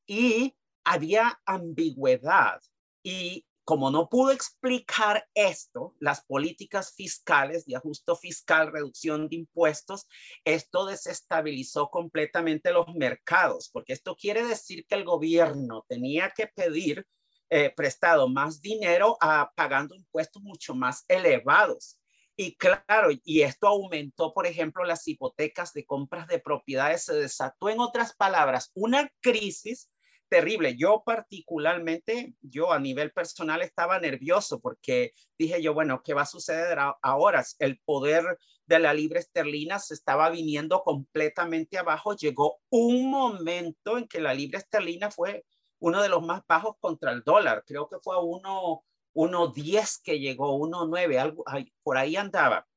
[0.06, 2.62] Y había ambigüedad
[3.04, 10.08] y como no pudo explicar esto, las políticas fiscales de ajuste fiscal, reducción de impuestos,
[10.46, 17.06] esto desestabilizó completamente los mercados, porque esto quiere decir que el gobierno tenía que pedir
[17.50, 22.00] eh, prestado más dinero a, pagando impuestos mucho más elevados.
[22.38, 27.68] Y claro, y esto aumentó, por ejemplo, las hipotecas de compras de propiedades, se desató,
[27.68, 29.90] en otras palabras, una crisis
[30.30, 30.76] terrible.
[30.78, 36.26] Yo particularmente, yo a nivel personal estaba nervioso porque dije yo, bueno, ¿qué va a
[36.26, 37.44] suceder ahora?
[37.60, 42.16] El poder de la libre esterlina se estaba viniendo completamente abajo.
[42.16, 45.46] Llegó un momento en que la libre esterlina fue
[45.80, 47.64] uno de los más bajos contra el dólar.
[47.66, 51.44] Creo que fue a uno, uno 10 que llegó, uno 9, algo,
[51.84, 52.68] por ahí andaba.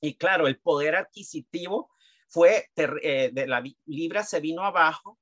[0.00, 1.90] Y claro, el poder adquisitivo
[2.28, 5.18] fue, eh, de la libra se vino abajo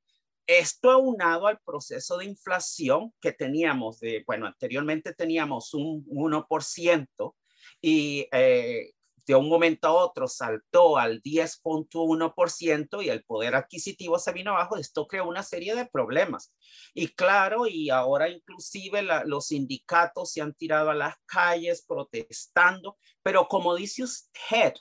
[0.49, 7.35] esto aunado al proceso de inflación que teníamos de, bueno, anteriormente teníamos un 1%
[7.83, 8.93] y eh,
[9.27, 14.79] de un momento a otro saltó al 10.1% y el poder adquisitivo se vino abajo,
[14.79, 16.55] esto creó una serie de problemas.
[16.95, 23.49] Y claro, y ahora inclusive los sindicatos se han tirado a las calles protestando, pero
[23.49, 24.73] como dice usted,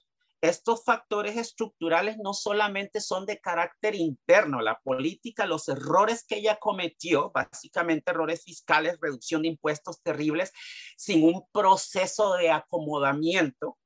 [0.41, 6.57] estos factores estructurales no solamente son de carácter interno, la política, los errores que ella
[6.59, 10.51] cometió, básicamente errores fiscales, reducción de impuestos terribles,
[10.95, 13.77] sin un proceso de acomodamiento,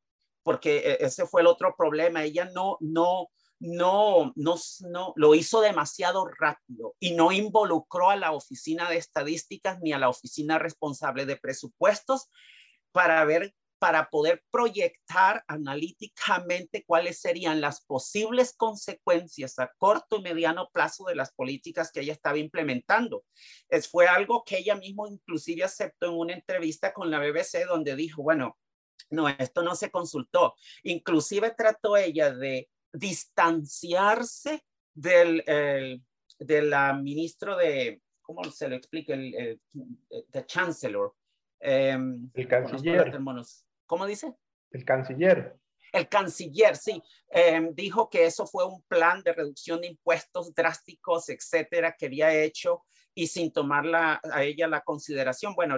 [0.44, 4.56] porque e, ese fue el otro problema, ella no, no, no, no,
[4.90, 10.00] no, lo hizo demasiado rápido y no involucró a la oficina de estadísticas ni a
[10.00, 12.30] la oficina responsable de presupuestos
[12.92, 20.70] para ver para poder proyectar analíticamente cuáles serían las posibles consecuencias a corto y mediano
[20.72, 23.26] plazo de las políticas que ella estaba implementando.
[23.70, 27.96] Es, fue algo que ella misma inclusive aceptó en una entrevista con la BBC donde
[27.96, 28.60] dijo, bueno,
[29.10, 30.54] no, esto no se consultó.
[30.84, 34.64] Inclusive trató ella de distanciarse
[34.94, 35.44] del
[36.38, 39.16] de la ministro de, ¿cómo se lo explica?
[39.16, 41.16] El, el, chancellor.
[41.60, 43.12] Em, el canciller.
[43.92, 44.34] ¿Cómo dice?
[44.70, 45.60] El canciller.
[45.92, 51.28] El canciller, sí, em, dijo que eso fue un plan de reducción de impuestos drásticos,
[51.28, 55.56] etcétera, que había hecho y sin tomarla a ella la consideración.
[55.56, 55.76] Bueno,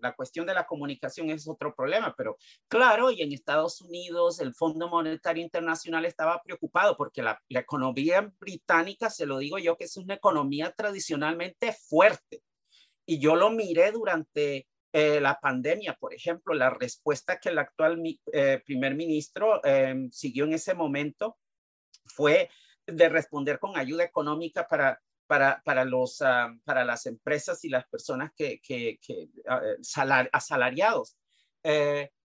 [0.00, 4.56] la cuestión de la comunicación es otro problema, pero claro, y en Estados Unidos el
[4.56, 9.84] Fondo Monetario Internacional estaba preocupado porque la, la economía británica, se lo digo yo, que
[9.84, 12.42] es una economía tradicionalmente fuerte.
[13.06, 18.02] Y yo lo miré durante eh, la pandemia, por ejemplo, la respuesta que el actual
[18.30, 21.38] eh, primer ministro em, siguió en ese momento
[22.04, 22.50] fue
[22.86, 27.86] de responder con ayuda económica para, para, para los, ah, para las empresas y las
[27.88, 31.16] personas que, que, que ah, eh, asalariados.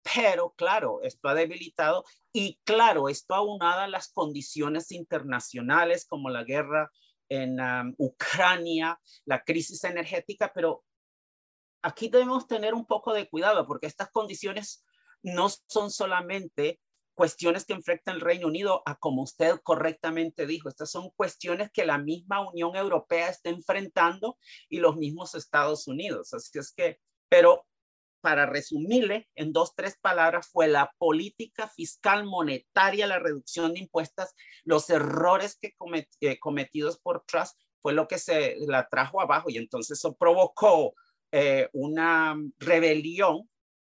[0.03, 6.43] pero claro, esto ha debilitado y claro, esto aunado a las condiciones internacionales como la
[6.43, 6.91] guerra
[7.29, 7.57] en
[7.97, 10.83] Ucrania, la crisis energética, pero
[11.83, 14.83] aquí debemos tener un poco de cuidado porque estas condiciones
[15.21, 16.79] no son solamente
[17.13, 21.85] cuestiones que enfrenta el Reino Unido, a como usted correctamente dijo, estas son cuestiones que
[21.85, 26.33] la misma Unión Europea está enfrentando y los mismos Estados Unidos.
[26.33, 27.67] Así es que, pero
[28.21, 34.29] para resumirle en dos, tres palabras, fue la política fiscal monetaria, la reducción de impuestos,
[34.63, 35.75] los errores que
[36.21, 40.93] eh, cometidos por Trust fue lo que se la trajo abajo y entonces eso provocó
[41.35, 43.49] eh, una rebelión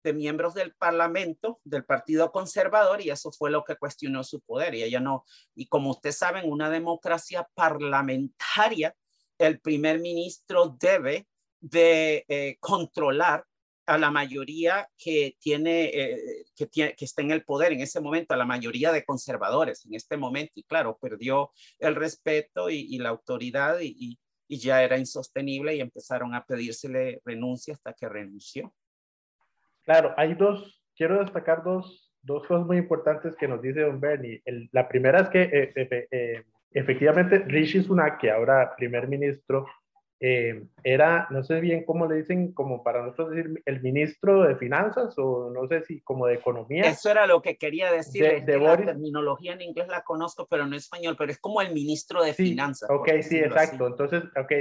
[0.02, 4.74] de miembros del Parlamento, del Partido Conservador, y eso fue lo que cuestionó su poder.
[4.74, 8.94] Y ella no, y como ustedes saben, una democracia parlamentaria,
[9.36, 11.26] el primer ministro debe
[11.60, 13.44] de eh, controlar
[13.84, 18.00] a la mayoría que tiene, eh, que tiene, que está en el poder en ese
[18.00, 22.96] momento, a la mayoría de conservadores en este momento, y claro, perdió el respeto y,
[22.96, 24.18] la autoridad y,
[24.48, 28.72] ya era insostenible y empezaron a pedírsele renuncia hasta que renunció.
[29.84, 34.42] Claro, hay dos, quiero destacar dos, dos cosas muy importantes que nos dice Don Bernie.
[34.72, 39.66] la primera es que eh, eh, efectivamente Rishi Sunak, que ahora primer ministro,
[40.18, 44.56] eh, era, no sé bien cómo le dicen, como para nosotros decir, el ministro de
[44.56, 46.84] finanzas o no sé si como de economía.
[46.84, 48.44] Eso era lo que quería decir.
[48.44, 51.74] De, la terminología en inglés la conozco, pero no en español, pero es como el
[51.74, 52.88] ministro de finanzas.
[52.90, 53.86] Ok, sí, exacto.
[53.86, 54.52] Entonces, ok,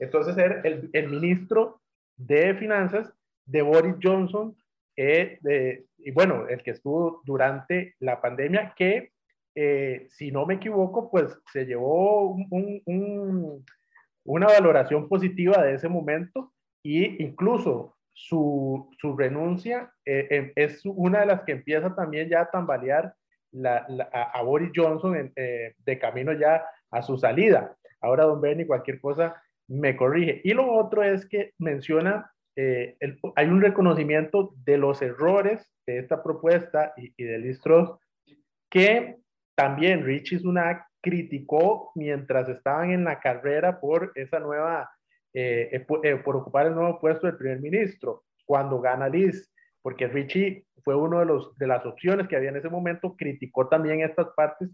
[0.00, 1.80] entonces era el, el, ministro
[2.16, 3.12] de finanzas
[3.46, 4.56] de Boris Johnson,
[4.96, 9.12] eh, de, y bueno, el que estuvo durante la pandemia, que
[9.54, 13.64] eh, si no me equivoco, pues se llevó un, un
[14.24, 16.52] una valoración positiva de ese momento
[16.82, 22.42] y incluso su, su renuncia eh, em, es una de las que empieza también ya
[22.42, 23.14] a tambalear
[24.12, 27.76] a, Boris Johnson eh, de camino ya a su salida.
[28.00, 30.40] Ahora, don Benny, cualquier cosa me corrige.
[30.44, 32.96] Y lo otro es que menciona, eh,
[33.36, 37.96] hay un reconocimiento de los errores de esta propuesta y, y Listros
[38.70, 39.18] que
[39.56, 44.90] también Richie Sunak criticó mientras estaban en la carrera por esa nueva,
[45.34, 49.52] eh, eh, por ocupar el nuevo puesto del primer ministro, cuando gana Liz,
[49.82, 53.68] porque Richie fue uno de, los, de las opciones que había en ese momento, criticó
[53.68, 54.70] también estas partes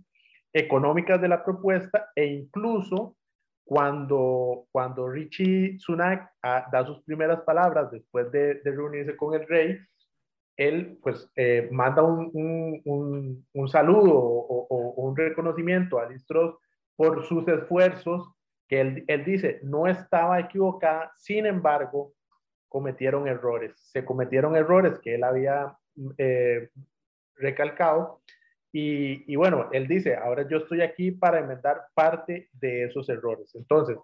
[0.52, 3.16] económicas de la propuesta e incluso
[3.64, 9.46] cuando, cuando Richie Sunak ah, da sus primeras palabras después de, de reunirse con el
[9.48, 9.78] rey,
[10.56, 12.30] él pues eh, manda un,
[12.84, 16.56] un, un, saludo o, un reconocimiento a Listros
[16.96, 18.30] por sus esfuerzos,
[18.68, 22.12] que él, él, dice, no estaba equivocada, sin embargo,
[22.68, 25.76] cometieron errores, se cometieron errores que él había
[26.18, 26.68] eh,
[27.36, 28.20] recalcado.
[28.72, 33.52] Y, y, bueno, él dice, ahora yo estoy aquí para enmendar parte de esos errores.
[33.54, 33.96] Entonces,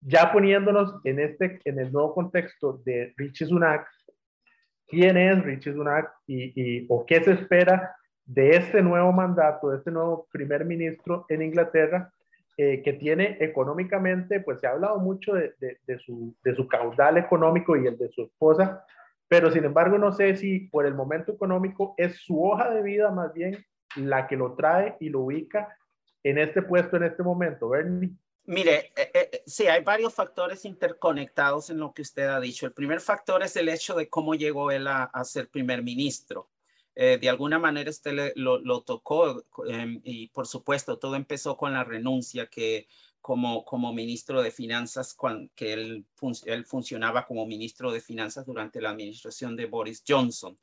[0.00, 3.88] ya poniéndonos en, este, en el nuevo contexto de Richie Sunak,
[4.88, 9.78] quién es Richie Sunak y, y, o qué se espera de este nuevo mandato, de
[9.78, 12.12] este nuevo primer ministro en Inglaterra,
[12.58, 17.18] eh, que tiene económicamente, pues se ha hablado mucho de, de, su, de su caudal
[17.18, 18.82] económico y el de su esposa,
[19.28, 23.10] pero sin embargo no sé si por el momento económico es su hoja de vida
[23.10, 23.58] más bien
[23.96, 25.76] la que lo trae y lo ubica
[26.22, 28.10] en este puesto en este momento, Bernie.
[28.46, 32.64] Mire, eh, eh, sí, hay varios factores interconectados en lo que usted ha dicho.
[32.64, 36.48] El primer factor es el hecho de cómo llegó él a, ser primer ministro.
[36.94, 41.84] Eh, de alguna manera usted lo, tocó em, y por supuesto todo empezó con la
[41.84, 42.88] renuncia que
[43.20, 45.16] como, como ministro de finanzas,
[45.56, 46.06] que él,
[46.46, 50.56] él funcionaba como ministro de finanzas durante la administración de Boris Johnson.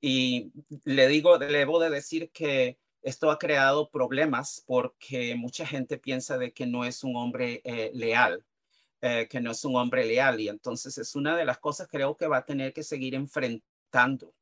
[0.00, 0.50] Y
[0.84, 6.36] le digo, le debo de decir que esto ha creado problemas porque mucha gente piensa
[6.38, 8.44] de que no es un hombre eh, leal,
[9.00, 12.16] eh, que no es un hombre leal y entonces es una de las cosas creo
[12.16, 14.34] que va a tener que seguir enfrentando.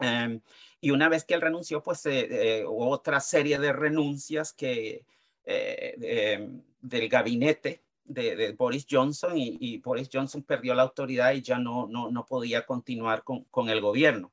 [0.00, 0.40] Em,
[0.80, 5.04] y una vez que él renunció, pues eh, otra serie de renuncias que
[5.44, 11.86] em, del gabinete de, Boris Johnson y, Boris Johnson perdió la autoridad y ya no,
[11.86, 14.32] no, no podía continuar con, con el gobierno.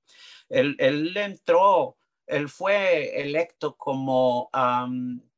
[0.49, 1.97] Él, él entró
[2.28, 4.49] él fue electo como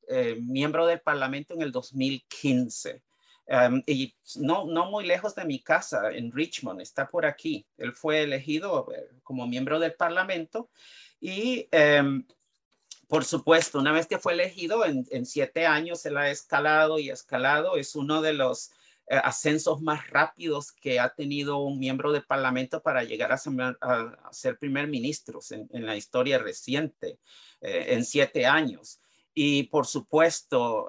[0.07, 3.03] eh, miembro del Parlamento en el 2015.
[3.85, 7.65] y no, no muy lejos de mi casa, en Richmond, está por aquí.
[7.77, 10.69] Él fue elegido eh, como miembro del Parlamento
[11.19, 12.25] y, em,
[13.07, 17.09] por supuesto, una vez que fue elegido, en, en, siete años él ha escalado y
[17.09, 17.77] escalado.
[17.77, 18.71] Es uno de los
[19.09, 24.87] ascensos más rápidos que ha tenido un miembro del Parlamento para llegar a ser, primer
[24.87, 27.19] ministro en, la historia reciente,
[27.61, 28.99] eh, en siete años.
[29.39, 30.87] Y por supuesto,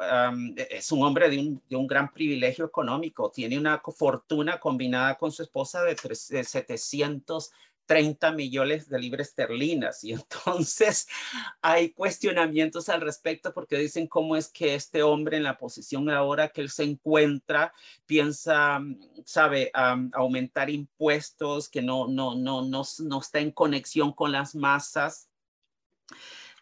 [0.56, 3.30] es un hombre de un, de un, gran privilegio económico.
[3.30, 7.50] Tiene una fortuna combinada con su esposa de, de 700
[7.88, 10.04] 30 millones de libras esterlinas.
[10.04, 11.08] Y entonces
[11.62, 16.48] hay cuestionamientos al respecto porque dicen cómo es que este hombre en la posición ahora
[16.48, 17.72] que él se encuentra
[18.06, 18.80] piensa,
[19.24, 19.70] sabe,
[20.12, 25.30] aumentar impuestos, que no, no, no, no, no está en conexión con las masas.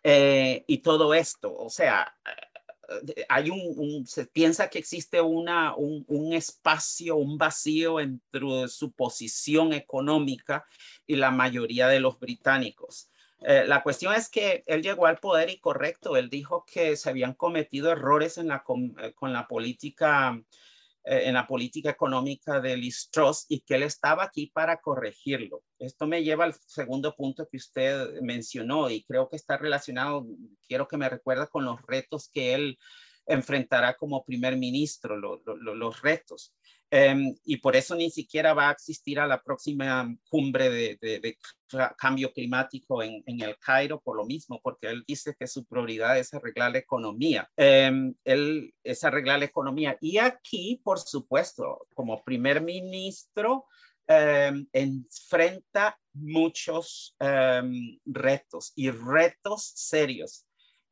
[0.05, 2.17] Eh, y todo esto, o sea,
[3.29, 10.65] hay un, se piensa que existe una, un, espacio, un vacío entre su posición económica
[11.07, 13.11] y la mayoría de los británicos.
[13.41, 17.11] Eh, la cuestión es que él llegó al poder y correcto, él dijo que se
[17.11, 20.41] habían cometido errores en la, con, eh, la política
[21.09, 23.09] en la política económica de Liz
[23.49, 25.63] y que él estaba aquí para corregirlo.
[25.79, 30.27] Esto me lleva al segundo punto que usted mencionó y creo que está relacionado,
[30.67, 32.79] quiero que me recuerda con los retos que él
[33.25, 36.53] enfrentará como primer ministro, los retos.
[36.91, 41.39] Em, y por eso ni siquiera va a existir a la próxima cumbre de,
[41.99, 46.33] cambio climático en, el Cairo por lo mismo, porque él dice que su prioridad es
[46.33, 47.51] arreglar la economía.
[47.57, 49.99] Em, él es arreglar la economía.
[50.01, 53.67] Y aquí, por supuesto, como primer ministro,
[54.07, 57.17] em, enfrenta muchos
[58.07, 60.46] retos y retos serios.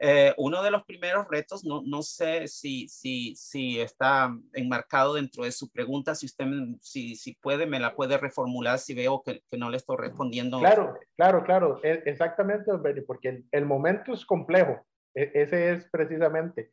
[0.07, 5.45] Eh, uno de los primeros retos, no, no sé si, si, si está enmarcado dentro
[5.45, 6.45] de su pregunta, si usted,
[6.83, 10.59] si, si puede, me la puede reformular si veo que, que no le estoy respondiendo.
[10.59, 12.71] Claro, claro, claro, e, exactamente,
[13.07, 14.79] porque el, el momento es complejo,
[15.15, 16.73] e, ese es precisamente.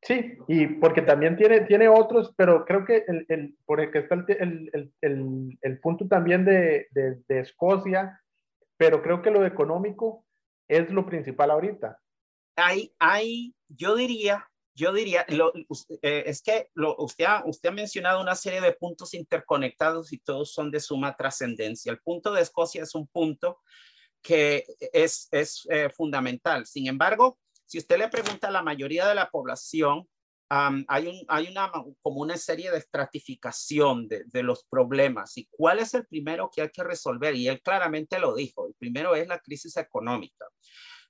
[0.00, 3.98] Sí, y porque también tiene, tiene otros, pero creo que el, el, por el que
[3.98, 8.18] está el, el, el, punto también de, de, de Escocia,
[8.78, 10.24] pero creo que lo económico
[10.68, 11.98] es lo principal ahorita
[12.56, 15.52] hay, hay, yo diría, yo diría, lo,
[16.02, 20.18] eh, es que lo, usted, ha, usted ha mencionado una serie de puntos interconectados y
[20.18, 21.92] todos son de suma trascendencia.
[21.92, 23.60] El punto de Escocia es un punto
[24.22, 26.66] que es, es eh, fundamental.
[26.66, 30.08] Sin embargo, si usted le pregunta a la mayoría de la población,
[30.48, 35.80] hay, un, hay una, como una serie de estratificación de, de, los problemas y cuál
[35.80, 37.34] es el primero que hay que resolver.
[37.34, 40.46] Y él claramente lo dijo, el primero es la crisis económica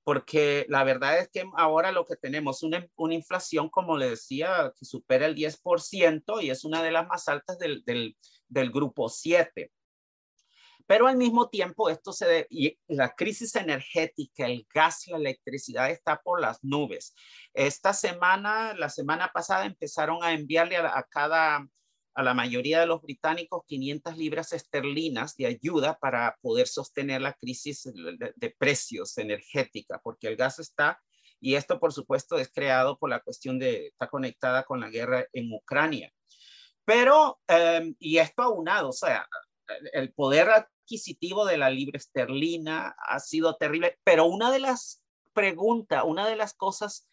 [0.07, 2.63] porque la verdad es que ahora lo que tenemos es
[2.97, 7.27] una, inflación, como le decía, que supera el 10% y es una de las más
[7.27, 9.73] altas del, del, grupo 7.
[10.87, 16.23] Pero al mismo tiempo, esto se y la crisis energética, el gas, la electricidad está
[16.23, 17.13] por las nubes.
[17.53, 21.67] Esta semana, la semana pasada, empezaron a enviarle a cada
[22.17, 27.35] a la mayoría de los británicos 500 libras esterlinas de ayuda para poder sostener la
[27.35, 30.99] crisis de, precios energética, porque el gas está,
[31.41, 35.27] y esto por supuesto es creado por la cuestión de, está conectada con la guerra
[35.35, 36.11] en Ucrania.
[36.87, 39.29] Pero, em, y esto aunado, o sea,
[39.93, 45.03] el poder adquisitivo de la libra esterlina ha sido terrible, pero una de las
[45.35, 47.07] preguntas, una de las cosas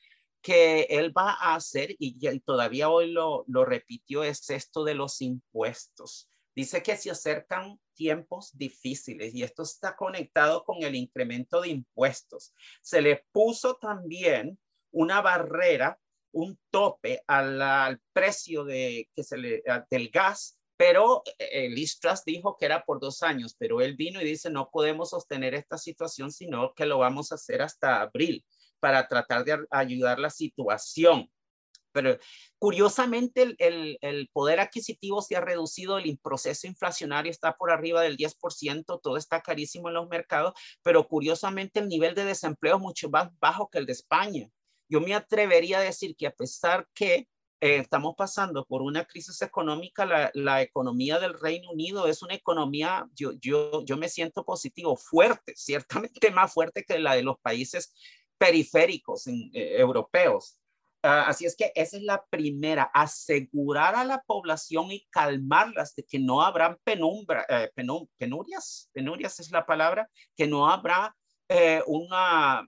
[0.43, 5.21] que él va a hacer, y, todavía hoy lo, lo repitió, es esto de los
[5.21, 6.29] impuestos.
[6.53, 12.53] Dice que se acercan tiempos difíciles y esto está conectado con el incremento de impuestos.
[12.81, 14.59] Se le puso también
[14.91, 15.97] una barrera,
[16.31, 22.57] un tope al, precio de, que se le, del gas, pero el eh, Listras dijo
[22.57, 26.31] que era por dos años, pero él vino y dice no podemos sostener esta situación,
[26.31, 28.43] sino que lo vamos a hacer hasta abril
[28.83, 31.31] para tratar de ayudar la situación.
[31.93, 32.17] Pero
[32.59, 38.99] curiosamente el, poder adquisitivo se ha reducido, el proceso inflacionario está por arriba del 10%,
[39.01, 43.29] todo está carísimo en los mercados, pero curiosamente el nivel de desempleo es mucho más
[43.39, 44.49] bajo que el de España.
[44.89, 47.29] Yo me atrevería a decir que a pesar que
[47.61, 52.33] eh, estamos pasando por una crisis económica, la, la, economía del Reino Unido es una
[52.33, 57.39] economía, yo, yo, yo me siento positivo, fuerte, ciertamente más fuerte que la de los
[57.39, 57.93] países
[58.43, 60.59] periféricos en, eh, europeos.
[61.01, 66.03] Ah, así es que esa es la primera, asegurar a la población y calmarlas de
[66.03, 67.69] que no habrán penumbra, eh,
[68.17, 71.15] penurias, penurias es la palabra, que no habrá
[71.47, 72.67] eh, una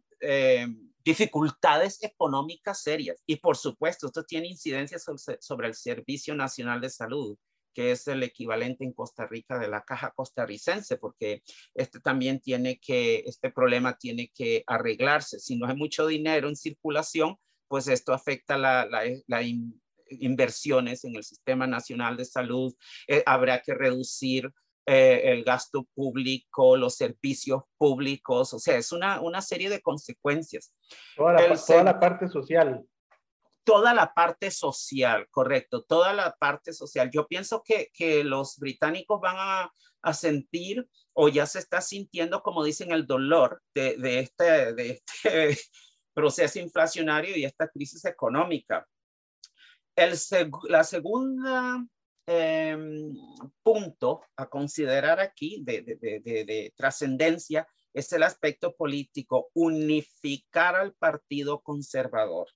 [1.04, 3.22] dificultades económicas serias.
[3.28, 4.98] Y por supuesto, esto tiene incidencia
[5.40, 7.38] sobre el Servicio Nacional de Salud
[7.76, 11.44] que es el equivalente en Costa Rica de la caja costarricense, porque
[11.76, 15.40] este también tiene que, este problema tiene que arreglarse.
[15.40, 17.36] Si no hay mucho dinero en circulación,
[17.68, 18.88] pues esto afecta la,
[19.28, 19.42] la,
[20.10, 22.74] inversiones en el Sistema Nacional de Salud.
[23.08, 24.50] Eh, habrá que reducir
[24.86, 30.72] eh, el gasto público, los servicios públicos, o sea, es una, una serie de consecuencias.
[31.18, 32.86] Toda la, toda la parte social
[33.66, 37.10] toda la parte social, correcto, toda la parte social.
[37.12, 42.42] Yo pienso que, que los británicos van a, a, sentir o ya se está sintiendo,
[42.44, 45.58] como dicen, el dolor de, de, este, de este
[46.14, 48.88] proceso inflacionario y esta crisis económica.
[49.96, 50.14] El
[50.70, 51.84] la segunda
[52.28, 52.78] eh,
[53.64, 61.62] punto a considerar aquí de, de, de trascendencia es el aspecto político, unificar al Partido
[61.62, 62.48] Conservador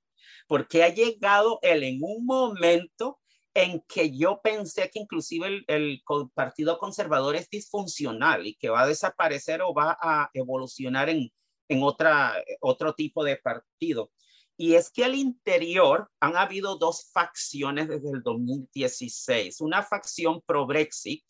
[0.47, 3.19] porque ha llegado él en un momento
[3.53, 6.01] en que yo pensé que inclusive el,
[6.33, 11.31] Partido Conservador es disfuncional y que va a desaparecer o va a evolucionar en,
[11.67, 14.11] en otra, otro tipo de partido.
[14.57, 19.61] y es que al interior han habido dos facciones desde el 2016.
[19.61, 21.23] Una facción pro-Brexit,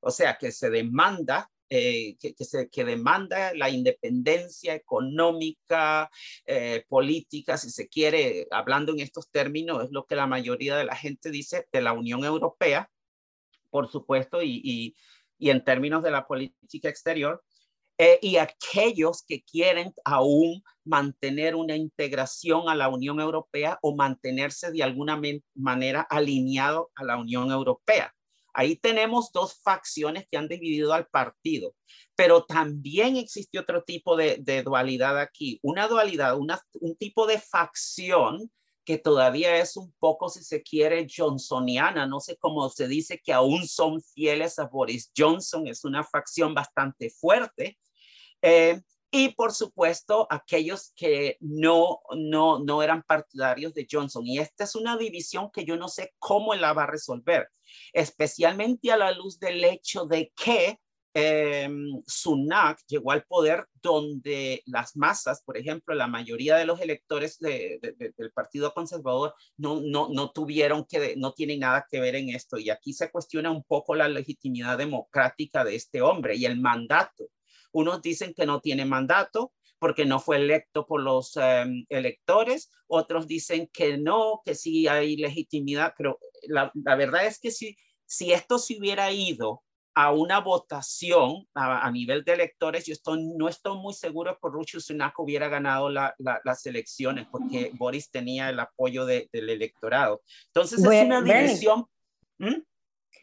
[0.00, 6.10] o sea, que se demanda eh, que, se, que, demanda la independencia económica,
[6.46, 10.84] eh, política, si se quiere, hablando en estos términos, es lo que la mayoría de
[10.84, 12.90] la gente dice de la Unión Europea,
[13.70, 14.96] por supuesto, y, y,
[15.38, 17.42] y en términos de la política exterior.
[17.96, 24.72] Eh, y aquellos que quieren aún mantener una integración a la Unión Europea o mantenerse
[24.72, 25.20] de alguna
[25.54, 28.12] manera alineado a la Unión Europea.
[28.54, 31.74] Ahí tenemos dos facciones que han dividido al partido,
[32.14, 38.50] pero también existe otro tipo de, dualidad aquí, una dualidad, un tipo de facción
[38.84, 42.06] que todavía es un poco, si se quiere, johnsoniana.
[42.06, 45.66] No sé cómo se dice que aún son fieles a Boris Johnson.
[45.66, 47.78] Es una facción bastante fuerte.
[48.42, 48.80] Eh,
[49.16, 54.26] y por supuesto, aquellos que no, no, no eran partidarios de Johnson.
[54.26, 57.48] Y esta es una división que yo no sé cómo la va a resolver,
[57.92, 60.80] especialmente a la luz del hecho de que
[61.14, 61.70] eh,
[62.08, 68.32] Sunak llegó al poder donde las masas, por ejemplo, la mayoría de los electores del
[68.34, 72.58] Partido Conservador no, no, no tuvieron que, no tienen nada que ver en esto.
[72.58, 77.28] Y aquí se cuestiona un poco la legitimidad democrática de este hombre y el mandato.
[77.74, 83.26] Unos dicen que no tiene mandato porque no fue electo por los em, electores, otros
[83.26, 86.18] dicen que no, que sí hay legitimidad, pero
[86.48, 89.62] la, la verdad es que si, si esto se hubiera ido
[89.94, 94.80] a una votación a, nivel de electores, yo estoy, no estoy muy seguro que Rucho
[94.80, 100.22] Sunak hubiera ganado las elecciones porque Boris tenía el apoyo del electorado.
[100.48, 101.86] Entonces es una división.
[102.38, 102.62] ¿Mm?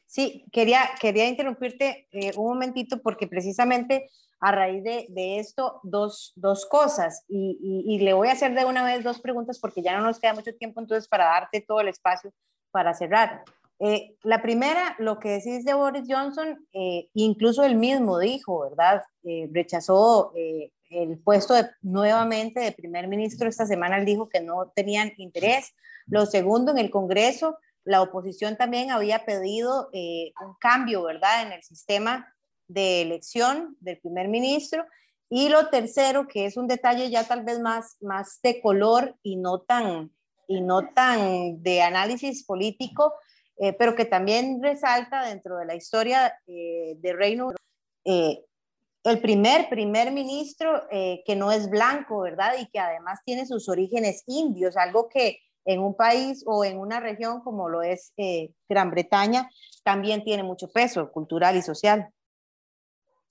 [0.06, 4.10] Sí, quería, quería interrumpirte eh, un momentito porque precisamente
[4.42, 8.84] a raíz de, esto dos, dos cosas y, y, le voy a hacer de una
[8.84, 11.90] vez dos preguntas porque ya no nos queda mucho tiempo entonces para darte todo el
[11.90, 12.34] espacio
[12.72, 13.44] para cerrar.
[13.84, 19.02] Eh, la primera, lo que decís de Boris Johnson, eh, incluso él mismo dijo, ¿verdad?
[19.24, 25.14] Eh, rechazó el puesto nuevamente de primer ministro esta semana, él dijo que no tenían
[25.18, 25.74] interés.
[26.06, 31.48] Lo segundo, en el Congreso, la oposición también había pedido un cambio, ¿verdad?
[31.48, 32.32] En el sistema
[32.74, 34.86] de elección del primer ministro.
[35.30, 39.38] Y lo tercero, que es un detalle ya tal vez más, más de color y
[39.38, 40.12] no tan,
[40.48, 43.14] y no tan de análisis político,
[43.58, 47.58] eh, pero que también resalta dentro de la historia eh, de Reino Unido,
[48.06, 48.44] eh,
[49.04, 52.54] el primer primer ministro que no es blanco, ¿verdad?
[52.60, 57.00] Y que además tiene sus orígenes indios, algo que en un país o en una
[57.00, 58.14] región como lo es
[58.70, 59.50] Gran Bretaña
[59.84, 62.10] también tiene mucho peso cultural y social.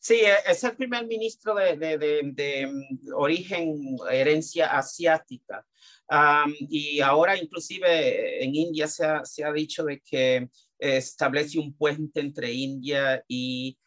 [0.03, 5.67] Sí, es el primer ministro de, de, de, mm, origen, herencia asiática.
[6.69, 10.49] Y ahora inclusive en India se ha, se ha dicho de que
[10.79, 13.79] establece un puente entre India y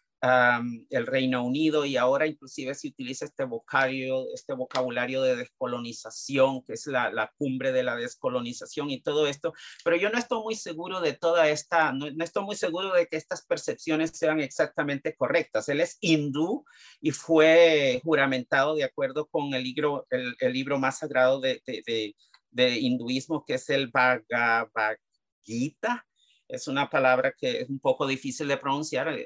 [0.90, 6.74] el Reino Unido y ahora inclusive se utiliza este vocabulario, este vocabulario de descolonización, que
[6.74, 9.54] es la, la, cumbre de la descolonización y todo esto,
[9.84, 13.08] pero yo no estoy muy seguro de toda esta, no, no, estoy muy seguro de
[13.08, 15.68] que estas percepciones sean exactamente correctas.
[15.68, 16.64] Él es hindú
[17.02, 21.84] y fue juramentado de acuerdo con el libro, el, el libro más sagrado de, de,
[21.86, 22.16] de,
[22.52, 24.96] de hinduismo, que es el Bhagavad
[25.44, 26.06] Gita
[26.48, 29.18] es una palabra que es un poco difícil de pronunciar,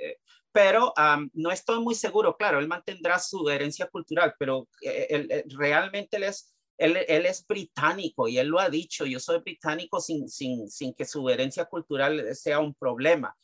[0.58, 0.93] eh, pero
[1.34, 2.36] no estoy muy seguro.
[2.36, 7.45] Claro, él mantendrá su herencia cultural, pero eh, él, realmente él es, él, él, es
[7.45, 11.66] británico y él lo ha dicho, yo soy británico sin, sin, sin que su herencia
[11.66, 13.36] cultural sea un problema.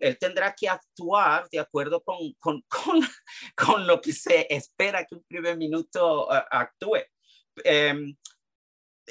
[0.00, 3.00] él tendrá que actuar de acuerdo con, con, con,
[3.54, 7.02] con, lo que se espera que un primer minuto uh, actúe.
[7.64, 8.16] Um,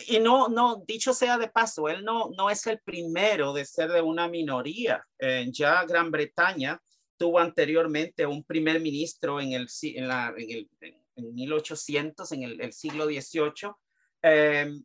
[0.07, 3.91] y no, no, dicho sea de paso, él no, no es el primero de ser
[3.91, 5.05] de una minoría.
[5.19, 6.81] Eh, ya Gran Bretaña
[7.23, 10.69] tuvo anteriormente un primer ministro en el, en la, en el
[11.15, 13.71] en 1800, en el, siglo XVIII,
[14.21, 14.83] em,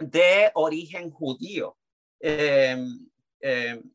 [0.00, 1.76] de origen judío,
[2.18, 2.76] eh,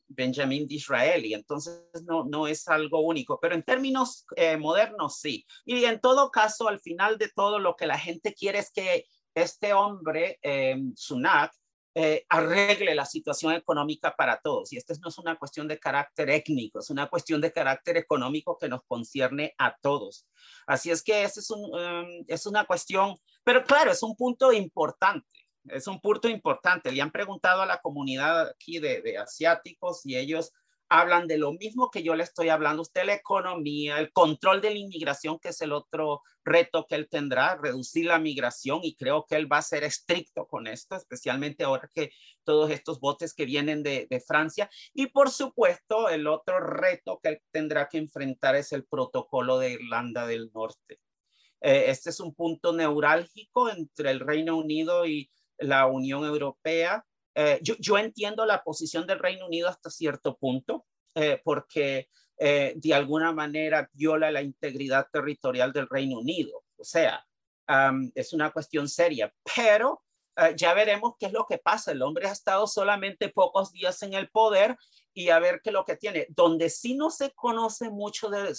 [0.08, 1.34] Disraeli.
[1.34, 5.46] Entonces, no, no es algo único, pero en términos eh, modernos, sí.
[5.66, 9.06] Y en todo caso, al final de todo, lo que la gente quiere es que
[9.36, 10.40] este hombre,
[10.96, 11.52] Sunak,
[11.96, 14.72] eh, arregle la situación económica para todos.
[14.72, 18.58] Y esta no es una cuestión de carácter étnico, es una cuestión de carácter económico
[18.58, 20.28] que nos concierne a todos.
[20.68, 24.54] Así es que esa es, un, um, es una cuestión, pero claro, es un punto
[24.54, 25.28] importante.
[25.66, 26.92] Es un punto importante.
[26.92, 30.52] Le han preguntado a la comunidad aquí de, de asiáticos y ellos
[30.90, 34.72] hablan de lo mismo que yo le estoy hablando, usted la economía, el control de
[34.72, 39.26] la inmigración, que es el otro reto que él tendrá, reducir la migración y creo
[39.28, 42.12] que él va a ser estricto con esto, especialmente ahora que
[42.44, 44.70] todos estos botes que vienen de, Francia.
[44.94, 49.72] Y por supuesto, el otro reto que él tendrá que enfrentar es el protocolo de
[49.74, 51.00] Irlanda del Norte.
[51.62, 57.06] Eh, este es un punto neurálgico entre el Reino Unido y la Unión Europea
[57.42, 60.86] eh, yo, entiendo la posición del Reino Unido hasta cierto punto,
[61.16, 66.66] eh, porque eh, de alguna manera viola la integridad territorial del Reino Unido.
[66.76, 67.26] O sea,
[68.14, 70.04] es una cuestión seria, pero
[70.56, 71.92] ya veremos qué es lo que pasa.
[71.92, 74.76] El hombre ha estado solamente pocos días en el poder
[75.14, 76.26] y a ver qué es lo que tiene.
[76.30, 78.54] Donde sí no se conoce mucho de,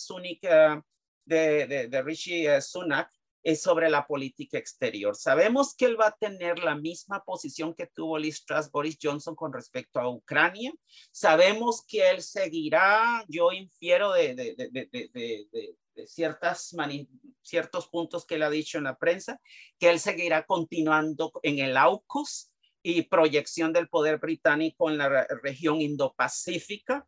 [1.25, 3.11] de, de, de Rishi Sunak
[3.43, 5.17] es sobre la política exterior.
[5.17, 9.35] Sabemos que él va a tener la misma posición que tuvo Liz Truss, Boris Johnson
[9.35, 10.73] con respecto a Ucrania.
[11.11, 16.75] Sabemos que él seguirá, yo infiero de, de, de, de ciertas
[17.43, 19.41] ciertos puntos que él ha dicho en la prensa,
[19.79, 25.81] que él seguirá continuando en el AUKUS y proyección del poder británico en la región
[25.81, 27.07] Indo-Pacífica.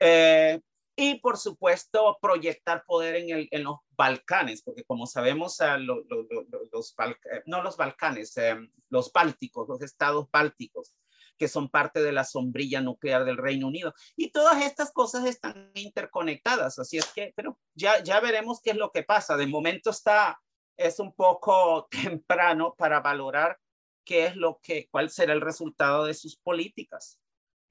[0.00, 0.60] Eh,
[0.96, 3.66] y por supuesto proyectar poder en, el, en
[4.02, 10.96] Balcanes, porque como sabemos, los, eh, no los Balcanes, em, los Bálticos, los estados bálticos,
[11.38, 13.94] que son parte de la sombrilla nuclear del Reino Unido.
[14.16, 18.76] Y todas estas cosas están interconectadas, así es que, pero ya, ya veremos qué es
[18.76, 19.36] lo que pasa.
[19.36, 20.40] De momento está,
[20.76, 23.56] es un poco temprano para valorar
[24.04, 27.20] qué es lo que, cuál será el resultado de sus políticas.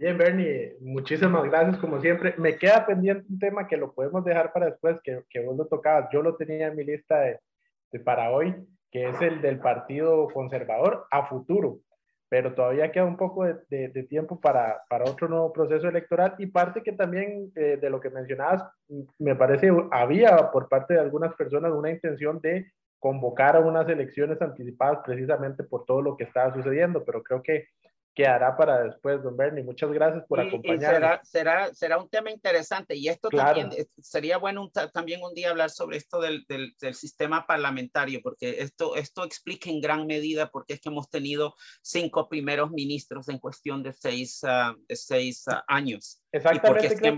[0.01, 2.33] Bien, Bernie, muchísimas gracias como siempre.
[2.39, 5.67] Me queda pendiente un tema que lo podemos dejar para después, que, que vos lo
[5.67, 6.09] tocabas.
[6.11, 7.39] Yo lo tenía en mi lista de,
[7.91, 8.55] de, para hoy,
[8.89, 11.81] que es el del Partido Conservador a futuro,
[12.29, 16.47] pero todavía queda un poco de, de, tiempo para, para, otro nuevo proceso electoral y
[16.47, 18.63] parte que también eh, de lo que mencionabas,
[19.19, 24.41] me parece había por parte de algunas personas una intención de convocar a unas elecciones
[24.41, 27.67] anticipadas precisamente por todo lo que estaba sucediendo, pero creo que
[28.13, 29.63] quedará para después, don Bernie.
[29.63, 30.89] Muchas gracias por acompañarnos.
[30.93, 35.51] será, será, será, un tema interesante y esto también eh, sería bueno también un día
[35.51, 40.65] hablar sobre esto del, del, sistema parlamentario, porque esto, esto explica en gran medida por
[40.65, 45.45] qué es que hemos tenido cinco primeros ministros en cuestión de seis, uh, de seis
[45.47, 46.21] uh, años.
[46.31, 46.95] Exactamente.
[46.95, 47.15] creo,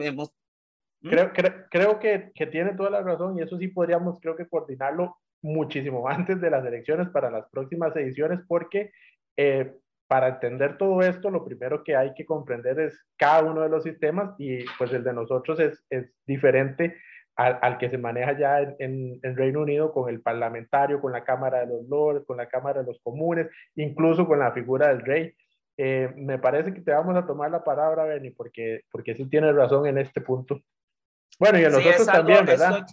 [1.02, 1.10] ¿Mm?
[1.10, 4.48] creo, creo, creo, que, que tiene toda la razón y eso sí podríamos, creo que
[4.48, 8.92] coordinarlo muchísimo antes de las elecciones para las próximas ediciones, porque
[9.38, 9.74] eh,
[10.14, 13.82] para entender todo esto, lo primero que hay que comprender es cada uno de los
[13.82, 16.98] sistemas y pues el de nosotros es, es diferente
[17.36, 21.24] al, al, que se maneja ya en, en, Reino Unido con el parlamentario, con la
[21.24, 25.02] Cámara de los Lords, con la Cámara de los Comunes, incluso con la figura del
[25.02, 25.34] rey.
[25.78, 29.56] Eh, me parece que te vamos a tomar la palabra, Benny, porque, porque sí tienes
[29.56, 30.62] razón en este punto.
[31.40, 32.86] Bueno, y a nosotros también, ¿verdad?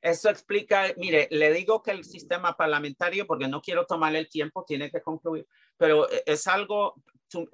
[0.00, 4.64] Eso explica, mire, le digo que el sistema parlamentario, porque no quiero tomarle el tiempo,
[4.64, 5.46] tiene que concluir,
[5.76, 6.94] pero es algo,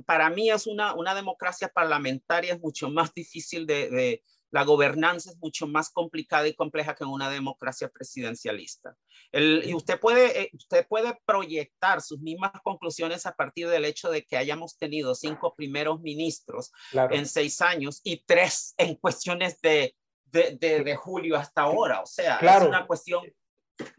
[0.05, 4.22] para mí es una, una democracia parlamentaria, es mucho más difícil de,
[4.55, 8.97] la gobernanza es mucho más complicada y compleja que en una democracia presidencialista.
[9.32, 14.11] El, y usted puede, eh, usted puede proyectar sus mismas conclusiones a partir del hecho
[14.11, 19.97] de que hayamos tenido cinco primeros ministros en seis años y tres en cuestiones de
[20.35, 22.01] de, julio hasta ahora.
[22.01, 23.22] O sea, es una cuestión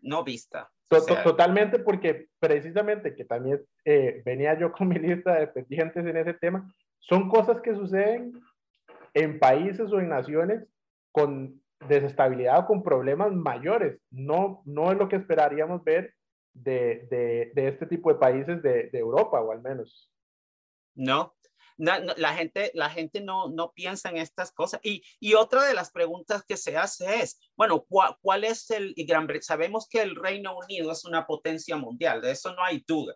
[0.02, 0.70] no vista.
[0.88, 6.34] Totalmente, porque precisamente que también eh, venía yo con mi lista de pendientes en ese
[6.34, 8.34] tema, son cosas que suceden
[9.14, 10.68] en países o en naciones
[11.12, 14.00] con desestabilidad o con problemas mayores.
[14.12, 16.14] No, no es lo que esperaríamos ver
[16.54, 20.12] de, de, de este tipo de países de, de Europa, o al menos.
[20.96, 21.36] No,
[21.78, 24.80] la gente, la gente no, no piensa en estas cosas.
[24.84, 28.94] Y, y otra de las preguntas que se hace es, bueno, ¿cuál, cuál es el
[28.98, 33.16] Gran Sabemos que el Reino Unido es una potencia mundial, de eso no hay duda.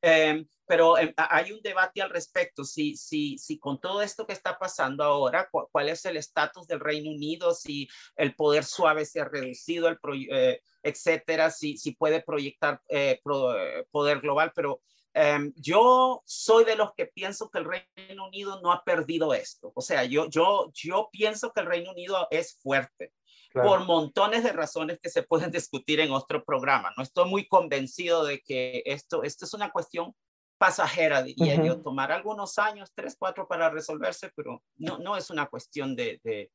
[0.00, 4.32] Em, pero em, hay un debate al respecto, si, si, si con todo esto que
[4.32, 9.20] está pasando ahora, cuál es el estatus del Reino Unido, si el poder suave se
[9.20, 9.98] ha reducido, el
[10.30, 14.80] eh, etcétera, si, si puede proyectar eh, eh, poder global, pero
[15.20, 19.72] Em, yo soy de los que pienso que el Reino Unido no ha perdido esto.
[19.74, 23.12] O sea, yo, yo, yo pienso que el Reino Unido es fuerte.
[23.52, 26.92] por montones de razones que se pueden discutir en otro programa.
[26.96, 30.14] No estoy muy convencido de que esto, esto es una cuestión
[30.56, 35.46] pasajera, diría yo, tomar algunos años, tres, cuatro para resolverse, pero no, no es una
[35.46, 36.52] cuestión de, de,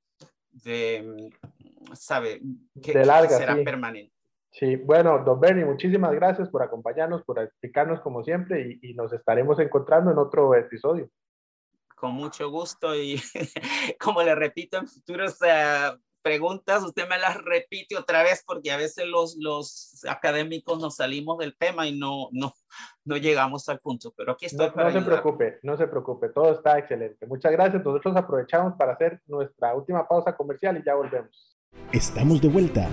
[0.52, 1.34] de
[1.96, 2.42] ¿sabe?
[2.82, 4.14] Que, de larga, será permanente.
[4.54, 9.12] Sí, bueno, don Bernie, muchísimas gracias por acompañarnos, por explicarnos como siempre y, y nos
[9.12, 11.10] estaremos encontrando en otro episodio.
[11.96, 13.20] con mucho gusto y
[14.00, 18.78] como le repito en futuros uh, preguntas, usted me las repite otra vez porque a
[18.78, 22.54] veces los, los académicos nos salimos del tema y no, no,
[23.06, 24.72] no llegamos al punto, pero aquí estoy.
[24.76, 27.26] No, no se preocupe, no se preocupe, todo está excelente.
[27.26, 27.84] Muchas gracias.
[27.84, 31.58] Nosotros aprovechamos para hacer nuestra última pausa comercial y ya volvemos.
[31.92, 32.88] Estamos de vuelta.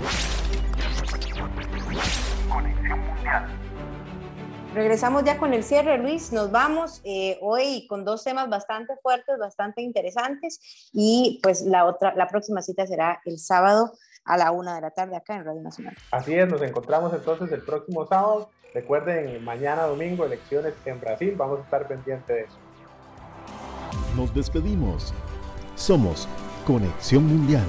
[4.75, 6.33] Regresamos ya con el cierre, Luis.
[6.33, 10.61] Nos vamos eh, hoy con dos temas bastante fuertes, bastante interesantes.
[10.93, 13.93] Y pues la otra, la próxima cita será el sábado
[14.25, 15.97] a la una de la tarde acá en Radio Nacional.
[16.13, 18.51] Así es, nos encontramos entonces el próximo sábado.
[18.73, 21.35] Recuerden, mañana domingo, elecciones en Brasil.
[21.37, 22.57] Vamos a estar pendientes de eso.
[24.15, 25.13] Nos despedimos.
[25.75, 26.29] Somos
[26.65, 27.65] Conexión Mundial.